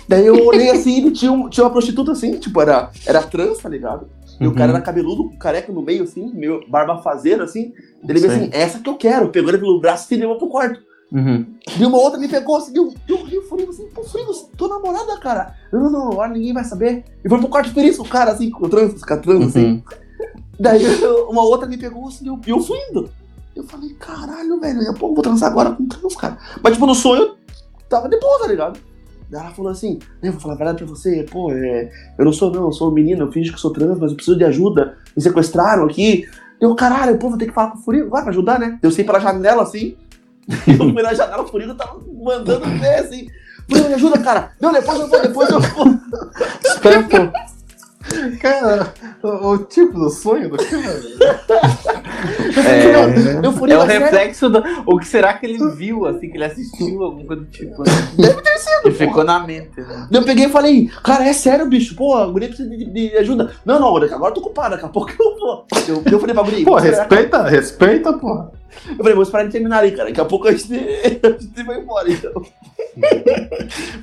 [0.07, 3.57] Daí eu olhei assim e tinha, um- tinha uma prostituta assim, tipo, era, era trans,
[3.57, 4.07] tá ligado?
[4.39, 4.75] E o cara Uhum.
[4.77, 7.73] era cabeludo, careca no meio, assim, meio barba fazeira, assim.
[8.07, 9.29] Ele veio assim, essa que eu quero.
[9.29, 10.79] Pegou ele pelo braço e levou pro quarto.
[11.11, 11.45] Uhum.
[11.79, 15.17] E uma outra me pegou, assim, deu, deu um rio assim, pô, furido, tô namorada,
[15.19, 15.55] cara.
[15.71, 17.05] Eu, não, não, agora ninguém vai saber.
[17.23, 19.81] E foi pro quarto feliz, o cara, assim, com o trans, com a trans, assim.
[20.59, 20.83] Daí
[21.29, 23.09] uma outra me pegou assim, e eu fui indo.
[23.55, 26.37] Eu falei, caralho, velho, pô, vou transar agora com trans, cara.
[26.61, 27.35] Mas, tipo, no sonho,
[27.87, 28.79] tava de boa, tá ligado?
[29.29, 32.51] Daí ela falou assim, vou falar a verdade pra você, pô, é, eu não sou
[32.51, 34.97] não, eu sou menina, eu fingo que sou trans, mas eu preciso de ajuda.
[35.15, 36.27] Me sequestraram aqui.
[36.59, 38.77] Eu, caralho, pô, vou ter que falar com o Furigo, vai pra ajudar, né?
[38.83, 39.95] Eu saí pela janela, assim,
[40.67, 43.27] eu fui na janela, o Furigo tava mandando ver, assim.
[43.69, 44.51] Furigo, me ajuda, cara.
[44.59, 45.85] Não, depois eu vou, depois eu vou.
[46.63, 47.54] Espera pouco.
[48.39, 48.93] Cara,
[49.23, 51.01] o, o tipo do sonho do cara.
[52.67, 54.05] É, Eu, Furigo, é o sério.
[54.05, 54.63] reflexo do.
[54.85, 57.77] O que será que ele viu, assim, que ele assistiu, alguma coisa do tipo.
[57.79, 57.85] Né?
[58.17, 60.07] Deve ter sido, E ficou na mente, né?
[60.11, 63.51] Eu peguei e falei, cara, é sério, bicho, pô, a guria precisa de, de ajuda.
[63.65, 65.65] Não, não, agora eu tô ocupado, daqui a pouco eu vou.
[65.87, 68.51] Eu, eu falei pra guria, Pô, respeita, respeita, porra.
[68.89, 71.63] Eu falei, vou esperar ele terminar ali, cara, daqui a pouco a gente, a gente
[71.63, 72.31] vai embora, então.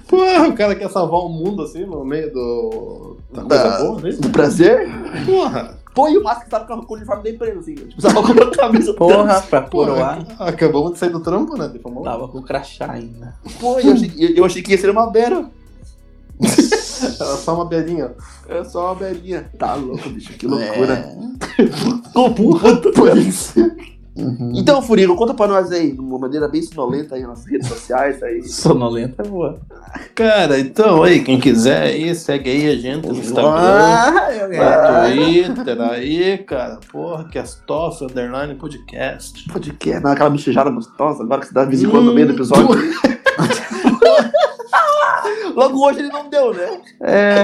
[0.09, 3.17] Porra, o cara quer salvar o mundo assim no meio do.
[3.33, 4.11] da coisa Da- boa, né?
[4.13, 4.89] Do prazer.
[5.27, 5.79] Porra!
[5.95, 8.51] Pô, e o Márcio tava com o uniforme da empresa, assim, tipo, tava com a
[8.51, 8.95] camisa.
[8.95, 10.27] Porra, pra coroar.
[10.39, 11.69] Acabamos de sair do trampo, né?
[11.69, 12.05] De famoso.
[12.05, 13.35] Tava com crachá ainda.
[13.61, 15.45] Pô, eu achei, que- eu achei que ia ser uma bera.
[16.41, 18.13] Era só uma belinha.
[18.49, 19.51] É só uma berinha.
[19.59, 20.95] Tá louco, bicho, que loucura.
[20.95, 22.09] É.
[22.13, 23.61] Tô puta isso.
[24.15, 24.53] Uhum.
[24.55, 28.23] Então, Furigo, conta pra nós aí, de uma maneira bem sonolenta aí nas redes sociais
[28.23, 28.43] aí.
[28.49, 29.59] Sonolenta é boa.
[30.15, 33.51] Cara, então aí, quem quiser aí, segue aí a gente no Instagram.
[33.55, 36.79] Ah, No Twitter aí, cara.
[36.91, 39.49] Porra, Castoff Underline Podcast.
[39.51, 42.27] podcast, não, aquela bochejada gostosa, agora que você dá de vez em quando no meio
[42.27, 42.69] do episódio.
[45.55, 46.81] Logo hoje ele não deu, né?
[47.03, 47.43] É.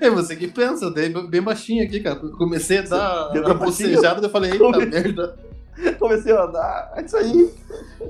[0.02, 2.16] É você que pensa, eu dei bem baixinho aqui, cara.
[2.16, 3.90] Comecei a dar Deu a bem baixinho?
[3.90, 5.51] bocejada, eu falei, eita merda.
[5.98, 6.92] Comecei a andar.
[6.96, 7.50] É isso aí.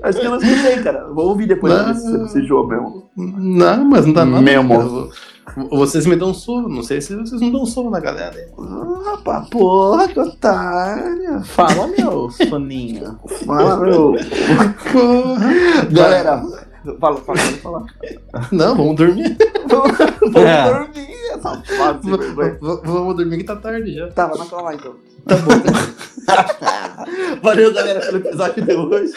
[0.01, 1.07] Acho que eu não escutei, cara.
[1.07, 3.09] Vou ouvir depois pra ver se você bocejou mesmo.
[3.15, 4.41] Não, mas não dá nada.
[4.41, 5.09] Mesmo.
[5.69, 8.35] Vocês me dão sono, não sei se vocês não dão sono na galera.
[8.35, 8.47] aí.
[8.57, 11.43] Ah, rapaz, porra, que otário.
[11.43, 13.19] Fala, meu soninho.
[13.45, 14.15] Fala, meu.
[14.91, 15.85] Porra.
[15.91, 16.43] Galera,
[16.99, 17.85] fala, fala, falar.
[18.51, 19.37] Não, vamos dormir.
[19.67, 20.69] Vamos É.
[20.71, 22.09] dormir, essa fase
[22.83, 24.07] vamos dormir que tá tarde já.
[24.11, 24.93] Tá, vai lá pra lá então.
[25.27, 25.51] Tá bom.
[27.41, 29.13] Valeu, galera, pelo episódio de hoje.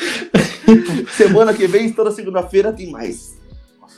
[1.16, 3.36] Semana que vem, toda segunda-feira, tem mais.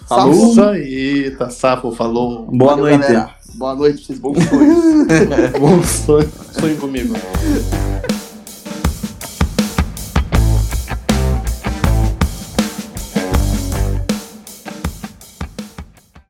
[0.08, 0.50] Falou.
[0.50, 2.46] Isso aí, tá safo, falou.
[2.46, 3.12] Boa Valeu, noite.
[3.12, 3.30] galera.
[3.54, 5.06] Boa noite pra vocês, bons sonhos.
[5.60, 7.14] Bom sonho, sonho comigo.